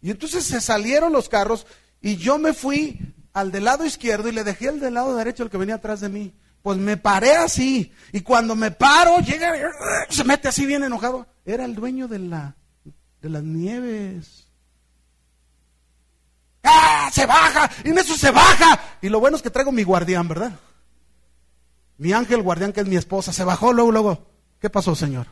[0.00, 1.66] Y entonces se salieron los carros
[2.00, 2.98] y yo me fui
[3.34, 6.00] al del lado izquierdo y le dejé el del lado derecho, el que venía atrás
[6.00, 6.32] de mí.
[6.62, 7.92] Pues me paré así.
[8.10, 9.52] Y cuando me paro, llega,
[10.08, 11.26] se mete así bien enojado.
[11.44, 12.56] Era el dueño de, la,
[13.20, 14.46] de las nieves.
[16.62, 17.10] ¡Ah!
[17.12, 17.70] Se baja.
[17.84, 18.80] Y en eso se baja.
[19.02, 20.52] Y lo bueno es que traigo mi guardián, ¿verdad?
[21.98, 24.26] Mi ángel guardián, que es mi esposa, se bajó luego, luego.
[24.60, 25.26] ¿Qué pasó, señor?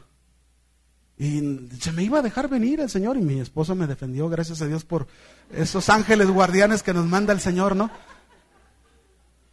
[1.18, 1.40] Y
[1.80, 4.66] se me iba a dejar venir el Señor y mi esposa me defendió, gracias a
[4.66, 5.06] Dios por
[5.50, 7.90] esos ángeles guardianes que nos manda el Señor, ¿no?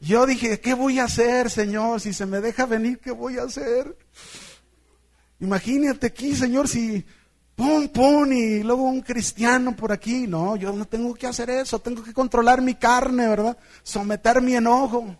[0.01, 2.01] Yo dije, ¿qué voy a hacer, Señor?
[2.01, 3.97] Si se me deja venir, ¿qué voy a hacer?
[5.39, 7.05] Imagínate aquí, Señor, si
[7.55, 10.27] pum, pum, y luego un cristiano por aquí.
[10.27, 13.57] No, yo no tengo que hacer eso, tengo que controlar mi carne, ¿verdad?
[13.83, 15.15] Someter mi enojo.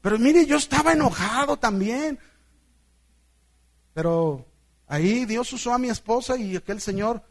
[0.00, 2.18] Pero mire, yo estaba enojado también.
[3.92, 4.46] Pero
[4.86, 7.22] ahí Dios usó a mi esposa y aquel señor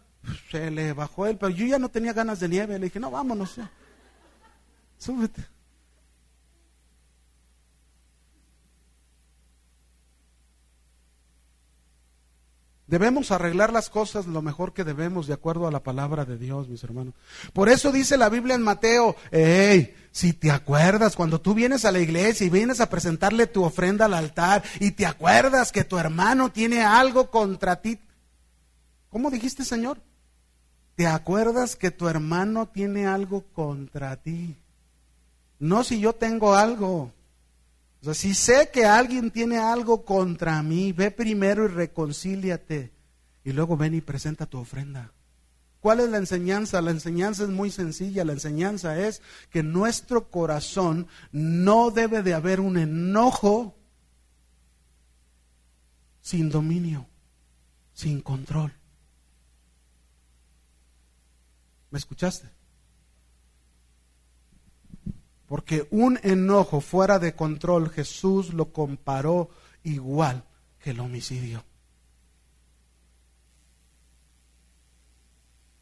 [0.51, 2.77] se le bajó él, pero yo ya no tenía ganas de nieve.
[2.77, 3.55] Le dije, no, vámonos.
[4.97, 5.45] Súbete.
[12.89, 16.67] Debemos arreglar las cosas lo mejor que debemos de acuerdo a la palabra de Dios,
[16.69, 17.13] mis hermanos.
[17.53, 21.91] Por eso dice la Biblia en Mateo, hey, si te acuerdas, cuando tú vienes a
[21.91, 25.99] la iglesia y vienes a presentarle tu ofrenda al altar y te acuerdas que tu
[25.99, 27.99] hermano tiene algo contra ti,
[29.11, 30.01] ¿cómo dijiste, Señor?
[30.95, 34.57] ¿Te acuerdas que tu hermano tiene algo contra ti?
[35.59, 37.11] No si yo tengo algo.
[38.01, 42.93] O sea, si sé que alguien tiene algo contra mí, ve primero y reconcíliate.
[43.43, 45.11] Y luego ven y presenta tu ofrenda.
[45.79, 46.81] ¿Cuál es la enseñanza?
[46.81, 48.25] La enseñanza es muy sencilla.
[48.25, 53.75] La enseñanza es que nuestro corazón no debe de haber un enojo
[56.21, 57.07] sin dominio,
[57.93, 58.73] sin control.
[61.91, 62.58] ¿Me escuchaste?
[65.49, 69.49] Porque un enojo fuera de control Jesús lo comparó
[69.83, 70.43] igual
[70.79, 71.65] que el homicidio.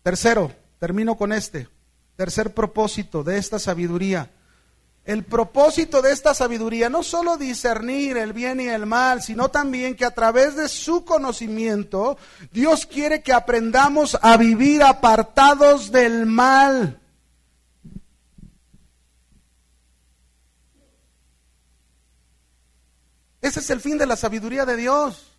[0.03, 1.67] Tercero, termino con este.
[2.15, 4.31] Tercer propósito de esta sabiduría.
[5.03, 9.95] El propósito de esta sabiduría no solo discernir el bien y el mal, sino también
[9.95, 12.17] que a través de su conocimiento
[12.53, 17.01] Dios quiere que aprendamos a vivir apartados del mal.
[23.41, 25.37] Ese es el fin de la sabiduría de Dios.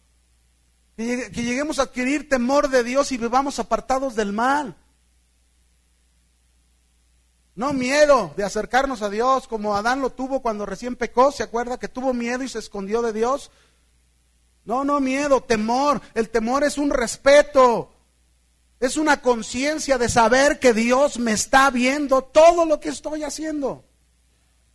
[0.97, 4.77] Que, lleguemos a adquirir temor de Dios y vivamos apartados del mal.
[7.55, 11.33] No miedo de acercarnos a Dios como Adán lo tuvo cuando recién pecó.
[11.33, 13.51] ¿Se acuerda que tuvo miedo y se escondió de Dios?
[14.65, 16.01] No, no miedo, temor.
[16.15, 17.93] El temor es un respeto.
[18.81, 23.85] Es una conciencia de saber que Dios me está viendo todo lo que estoy haciendo.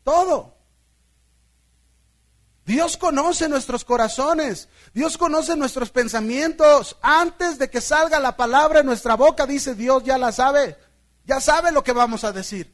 [0.03, 0.52] Todo.
[2.65, 6.97] Dios conoce nuestros corazones, Dios conoce nuestros pensamientos.
[7.01, 10.77] Antes de que salga la palabra en nuestra boca, dice Dios, ya la sabe,
[11.25, 12.73] ya sabe lo que vamos a decir.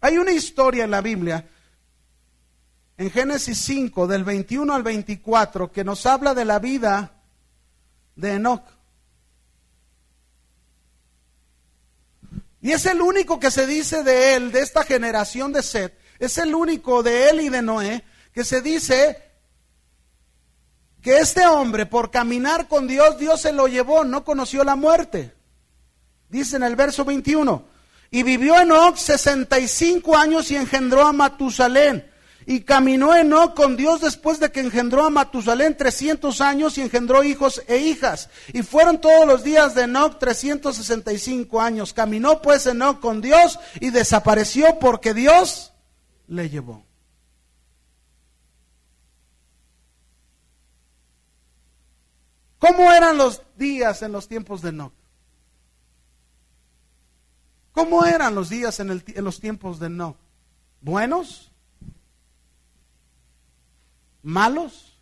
[0.00, 1.48] Hay una historia en la Biblia,
[2.96, 7.22] en Génesis 5, del 21 al 24, que nos habla de la vida
[8.14, 8.75] de Enoch.
[12.66, 16.36] Y es el único que se dice de él, de esta generación de Seth, es
[16.36, 18.02] el único de él y de Noé,
[18.32, 19.22] que se dice
[21.00, 25.32] que este hombre, por caminar con Dios, Dios se lo llevó, no conoció la muerte.
[26.28, 27.68] Dice en el verso 21,
[28.10, 32.10] y vivió Enoch 65 años y engendró a Matusalén.
[32.46, 37.24] Y caminó Enoch con Dios después de que engendró a Matusalén 300 años y engendró
[37.24, 38.30] hijos e hijas.
[38.52, 41.92] Y fueron todos los días de Enoch 365 años.
[41.92, 45.72] Caminó pues Enoch con Dios y desapareció porque Dios
[46.28, 46.86] le llevó.
[52.58, 54.92] ¿Cómo eran los días en los tiempos de Enoch?
[57.72, 60.16] ¿Cómo eran los días en, los tiempos de Enoch?
[60.80, 61.52] ¿Buenos?
[64.26, 65.00] ¿Malos?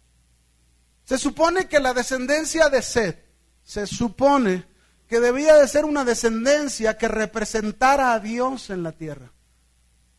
[1.04, 3.24] Se supone que la descendencia de Seth,
[3.62, 4.64] se supone
[5.08, 9.34] que debía de ser una descendencia que representara a Dios en la tierra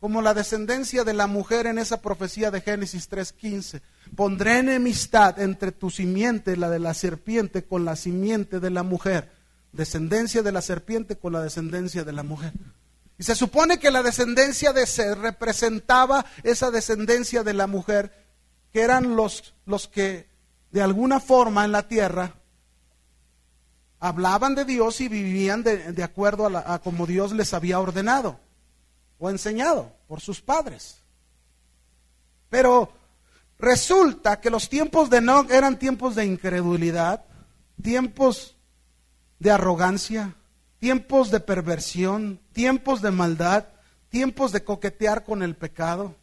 [0.06, 3.82] como la descendencia de la mujer en esa profecía de Génesis 3.15.
[4.16, 9.32] Pondré enemistad entre tu simiente, la de la serpiente, con la simiente de la mujer.
[9.72, 12.54] Descendencia de la serpiente con la descendencia de la mujer.
[13.18, 18.25] Y se supone que la descendencia de Ser representaba esa descendencia de la mujer,
[18.76, 20.28] que eran los, los que
[20.70, 22.34] de alguna forma en la tierra
[24.02, 28.38] hablaban de Dios y vivían de, acuerdo a como Dios les había ordenado
[29.18, 30.98] o enseñado por sus padres.
[32.50, 32.92] Pero
[33.58, 37.24] resulta que los tiempos de Enoch eran tiempos de incredulidad,
[37.82, 38.58] tiempos
[39.40, 40.36] de arrogancia,
[40.80, 43.68] tiempos de perversión, tiempos de maldad,
[44.10, 46.14] tiempos de coquetear con el pecado.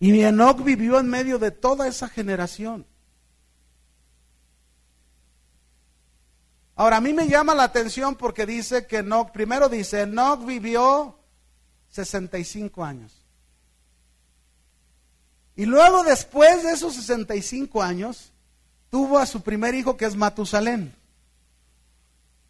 [0.00, 2.86] Y Enoch vivió en medio de toda esa generación.
[6.76, 11.18] Ahora, a mí me llama la atención porque dice que Enoch, primero dice, Enoch vivió
[11.90, 13.24] 65 años.
[15.56, 18.32] Y luego, después de esos 65 años,
[18.90, 20.94] tuvo a su primer hijo que es Matusalén.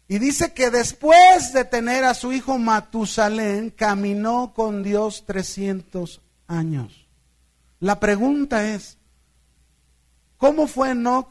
[0.07, 7.04] Y dice que después de tener a su hijo Matusalén, caminó con Dios 300 años.
[7.79, 8.97] La pregunta es,
[10.37, 11.29] ¿cómo fue Enoch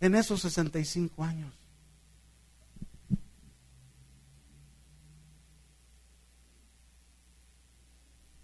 [0.00, 1.52] en esos 65 años?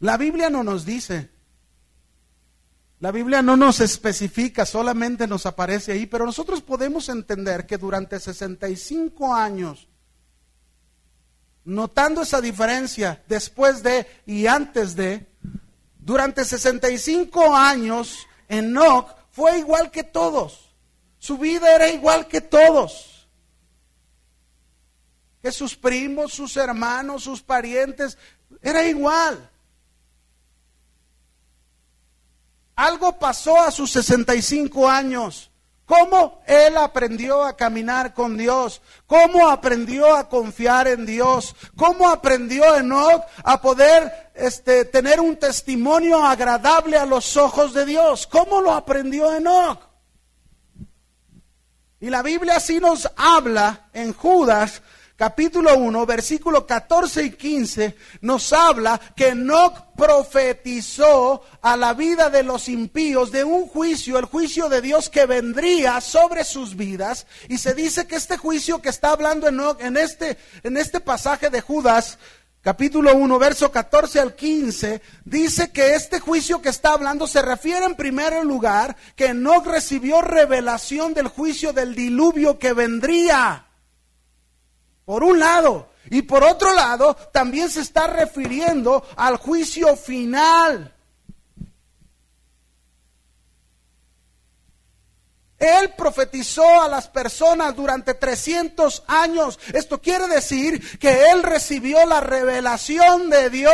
[0.00, 1.30] La Biblia no nos dice.
[3.00, 8.18] La Biblia no nos especifica, solamente nos aparece ahí, pero nosotros podemos entender que durante
[8.18, 9.86] 65 años,
[11.64, 15.28] notando esa diferencia después de y antes de,
[16.08, 20.74] durante 65 años, Enoch fue igual que todos.
[21.18, 23.28] Su vida era igual que todos.
[25.42, 28.16] Que sus primos, sus hermanos, sus parientes,
[28.62, 29.50] era igual.
[32.74, 35.50] Algo pasó a sus 65 años.
[35.88, 38.82] ¿Cómo él aprendió a caminar con Dios?
[39.06, 41.56] ¿Cómo aprendió a confiar en Dios?
[41.78, 48.26] ¿Cómo aprendió Enoch a poder este, tener un testimonio agradable a los ojos de Dios?
[48.26, 49.80] ¿Cómo lo aprendió Enoch?
[52.00, 54.82] Y la Biblia así nos habla en Judas
[55.18, 62.44] capítulo 1, versículo 14 y 15, nos habla que Enoch profetizó a la vida de
[62.44, 67.26] los impíos de un juicio, el juicio de Dios que vendría sobre sus vidas.
[67.48, 69.48] Y se dice que este juicio que está hablando
[69.80, 72.18] en este, en este pasaje de Judas,
[72.62, 77.86] capítulo 1, verso 14 al 15, dice que este juicio que está hablando se refiere
[77.86, 83.67] en primer lugar que Enoch recibió revelación del juicio del diluvio que vendría.
[85.08, 85.88] Por un lado.
[86.10, 90.94] Y por otro lado, también se está refiriendo al juicio final.
[95.58, 99.58] Él profetizó a las personas durante 300 años.
[99.72, 103.72] Esto quiere decir que Él recibió la revelación de Dios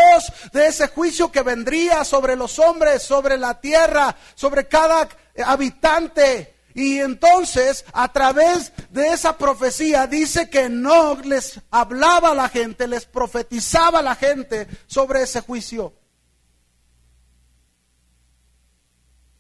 [0.52, 5.09] de ese juicio que vendría sobre los hombres, sobre la tierra, sobre cada
[5.44, 6.54] habitante.
[6.75, 12.89] Y entonces, a través de esa profecía, dice que no les hablaba a la gente,
[12.89, 15.95] les profetizaba a la gente sobre ese juicio.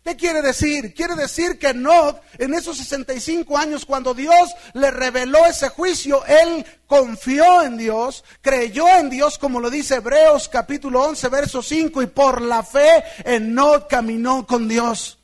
[0.04, 0.92] ¿Qué quiere decir?
[0.94, 6.64] Quiere decir que no, en esos 65 años, cuando Dios le reveló ese juicio, él
[6.86, 12.06] confió en Dios, creyó en Dios, como lo dice Hebreos capítulo 11, verso 5, y
[12.06, 15.18] por la fe en no caminó con Dios.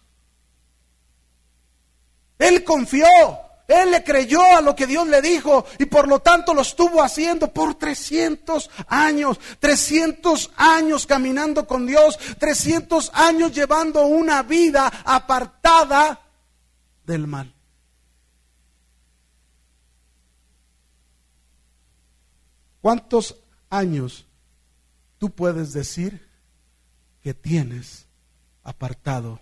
[2.41, 3.07] Él confió,
[3.69, 7.03] él le creyó a lo que Dios le dijo y por lo tanto lo estuvo
[7.03, 16.21] haciendo por 300 años, 300 años caminando con Dios, 300 años llevando una vida apartada
[17.05, 17.55] del mal.
[22.81, 23.37] ¿Cuántos
[23.69, 24.25] años
[25.19, 26.27] tú puedes decir
[27.21, 28.07] que tienes
[28.65, 29.41] apartado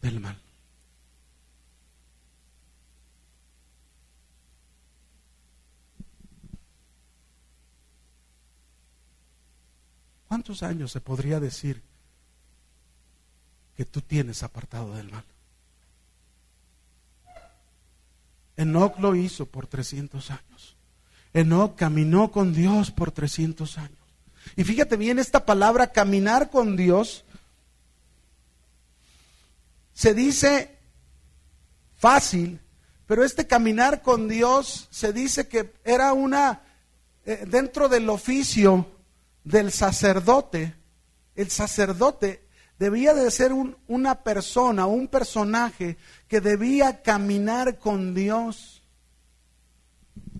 [0.00, 0.45] del mal?
[10.28, 11.82] ¿Cuántos años se podría decir
[13.76, 15.24] que tú tienes apartado del mal?
[18.56, 20.76] Enoch lo hizo por 300 años.
[21.34, 23.98] Enoch caminó con Dios por 300 años.
[24.56, 27.24] Y fíjate bien, esta palabra caminar con Dios
[29.92, 30.76] se dice
[31.96, 32.60] fácil,
[33.06, 36.62] pero este caminar con Dios se dice que era una,
[37.24, 38.95] eh, dentro del oficio,
[39.46, 40.74] del sacerdote,
[41.36, 42.48] el sacerdote
[42.80, 43.52] debía de ser
[43.86, 48.82] una persona, un personaje que debía caminar con Dios.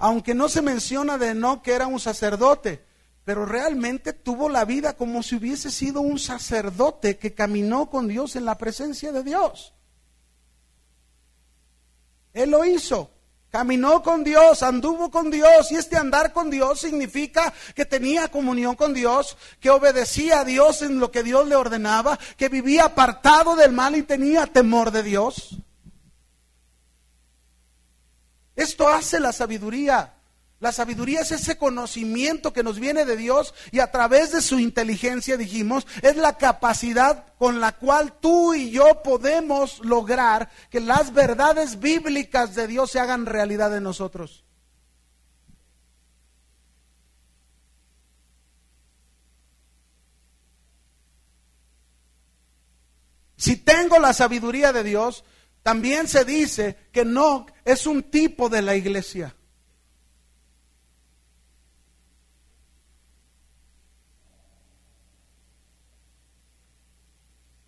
[0.00, 2.84] Aunque no se menciona de no que era un sacerdote,
[3.24, 8.34] pero realmente tuvo la vida como si hubiese sido un sacerdote que caminó con Dios
[8.34, 9.72] en la presencia de Dios.
[12.32, 13.12] Él lo hizo.
[13.56, 18.76] Caminó con Dios, anduvo con Dios y este andar con Dios significa que tenía comunión
[18.76, 23.56] con Dios, que obedecía a Dios en lo que Dios le ordenaba, que vivía apartado
[23.56, 25.56] del mal y tenía temor de Dios.
[28.54, 30.15] Esto hace la sabiduría.
[30.58, 34.58] La sabiduría es ese conocimiento que nos viene de Dios y a través de su
[34.58, 41.12] inteligencia, dijimos, es la capacidad con la cual tú y yo podemos lograr que las
[41.12, 44.44] verdades bíblicas de Dios se hagan realidad en nosotros.
[53.36, 55.22] Si tengo la sabiduría de Dios,
[55.62, 59.35] también se dice que no es un tipo de la iglesia.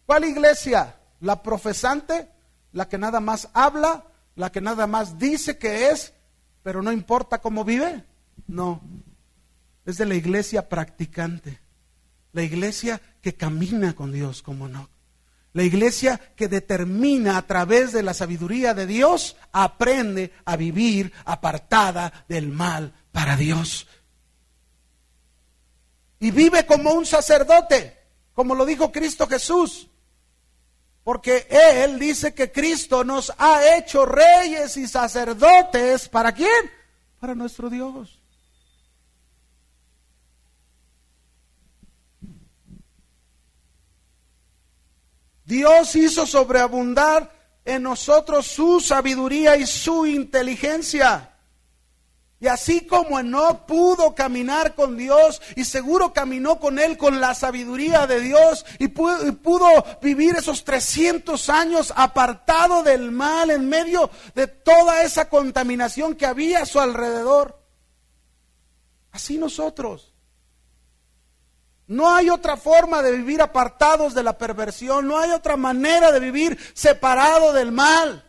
[0.09, 0.97] ¿Cuál iglesia?
[1.21, 2.31] ¿La profesante?
[2.73, 4.07] ¿La que nada más habla?
[4.37, 6.15] ¿La que nada más dice que es,
[6.63, 8.05] pero no importa cómo vive?
[8.47, 8.81] No.
[9.85, 11.61] Es de la iglesia practicante.
[12.33, 14.89] La iglesia que camina con Dios, como no.
[15.53, 22.25] La iglesia que determina a través de la sabiduría de Dios, aprende a vivir apartada
[22.31, 23.87] del mal para Dios.
[26.19, 27.95] Y vive como un sacerdote,
[28.33, 29.91] como lo dijo Cristo Jesús.
[31.09, 36.07] Porque Él dice que Cristo nos ha hecho reyes y sacerdotes.
[36.07, 36.71] ¿Para quién?
[37.19, 38.21] Para nuestro Dios.
[45.47, 47.33] Dios hizo sobreabundar
[47.65, 51.38] en nosotros su sabiduría y su inteligencia.
[52.40, 57.35] Y así como no pudo caminar con Dios y seguro caminó con Él con la
[57.35, 64.47] sabiduría de Dios y pudo, vivir esos 300 años apartado del mal en medio de
[64.47, 67.60] toda esa contaminación que había a su alrededor.
[69.10, 70.15] Así nosotros.
[71.89, 76.20] No hay otra forma de vivir apartados de la perversión, no hay otra manera de
[76.20, 78.28] vivir separado del mal.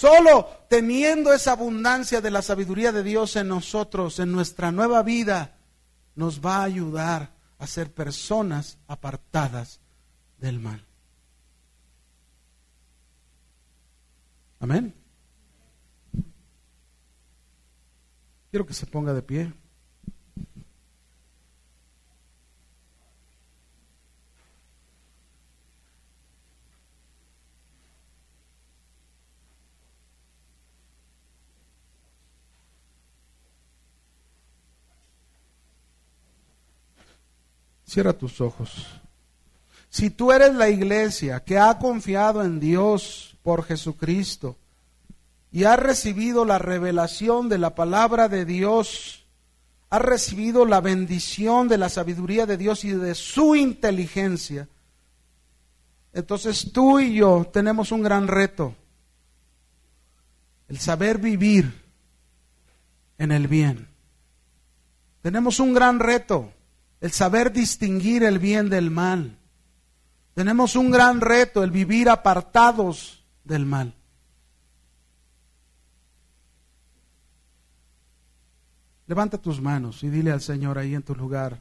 [0.00, 5.58] Solo teniendo esa abundancia de la sabiduría de Dios en nosotros, en nuestra nueva vida,
[6.14, 9.78] nos va a ayudar a ser personas apartadas
[10.38, 10.86] del mal.
[14.58, 14.94] Amén.
[18.50, 19.52] Quiero que se ponga de pie.
[37.90, 38.86] Cierra tus ojos.
[39.88, 44.56] Si tú eres la iglesia que ha confiado en Dios por Jesucristo
[45.50, 49.26] y ha recibido la revelación de la palabra de Dios,
[49.88, 54.68] ha recibido la bendición de la sabiduría de Dios y de su inteligencia,
[56.12, 58.76] Entonces tú y yo tenemos un gran reto,
[60.68, 61.82] el saber vivir
[63.18, 63.88] en el bien.
[65.22, 66.52] Tenemos un gran reto,
[67.00, 69.38] el saber distinguir el bien del mal.
[70.34, 73.94] Tenemos un gran reto, el vivir apartados del mal.
[79.06, 81.60] Levanta tus manos y dile al Señor ahí en tu lugar,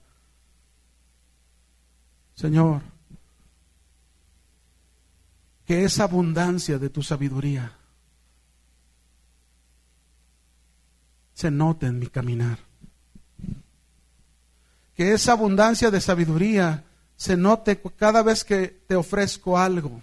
[2.36, 2.82] Señor,
[5.66, 7.76] que esa abundancia de tu sabiduría
[11.34, 12.69] se note en mi caminar.
[15.00, 16.84] Que esa abundancia de sabiduría
[17.16, 20.02] se note cada vez que te ofrezco algo.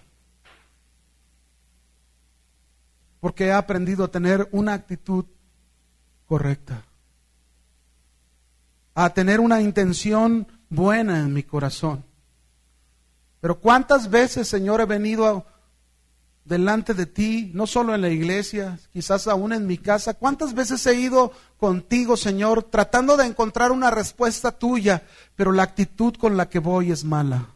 [3.20, 5.26] Porque he aprendido a tener una actitud
[6.24, 6.82] correcta
[8.96, 12.02] a tener una intención buena en mi corazón.
[13.40, 15.44] Pero cuántas veces, Señor, he venido
[16.46, 20.86] delante de ti, no solo en la iglesia, quizás aún en mi casa, cuántas veces
[20.86, 25.04] he ido contigo, Señor, tratando de encontrar una respuesta tuya,
[25.34, 27.48] pero la actitud con la que voy es mala.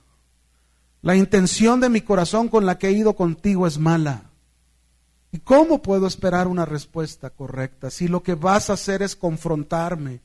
[1.02, 4.24] La intención de mi corazón con la que he ido contigo es mala.
[5.32, 10.20] ¿Y cómo puedo esperar una respuesta correcta si lo que vas a hacer es confrontarme?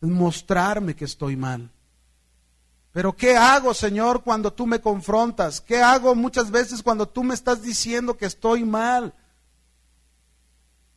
[0.00, 1.70] mostrarme que estoy mal.
[2.94, 5.60] Pero ¿qué hago, Señor, cuando tú me confrontas?
[5.60, 9.12] ¿Qué hago muchas veces cuando tú me estás diciendo que estoy mal?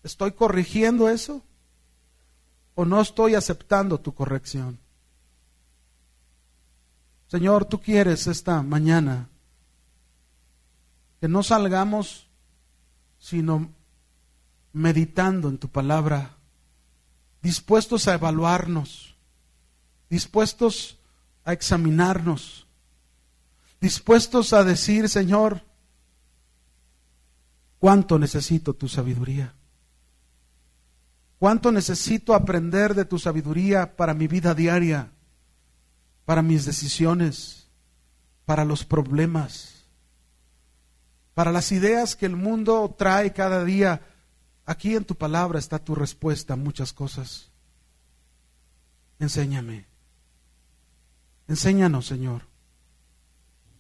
[0.03, 1.41] ¿Estoy corrigiendo eso?
[2.75, 4.77] ¿O no estoy aceptando tu corrección?
[7.29, 9.27] Señor, tú quieres esta mañana
[11.19, 12.27] que no salgamos
[13.17, 13.71] sino
[14.71, 16.37] meditando en tu palabra
[17.41, 19.15] dispuestos a evaluarnos,
[20.11, 20.96] dispuestos
[21.47, 22.67] a examinarnos,
[23.79, 25.63] dispuestos a decir, Señor,
[27.79, 29.55] cuánto necesito tu sabiduría,
[31.39, 35.11] cuánto necesito aprender de tu sabiduría para mi vida diaria,
[36.25, 37.67] para mis decisiones,
[38.45, 39.85] para los problemas,
[41.33, 44.01] para las ideas que el mundo trae cada día
[44.67, 47.49] Aquí en tu palabra está tu respuesta a muchas cosas.
[49.17, 49.85] Enséñame.
[51.47, 52.43] Enséñanos, Señor.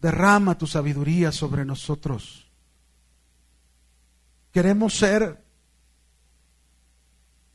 [0.01, 2.49] Derrama tu sabiduría sobre nosotros.
[4.51, 5.43] Queremos ser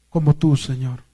[0.09, 1.05] como tú, Señor.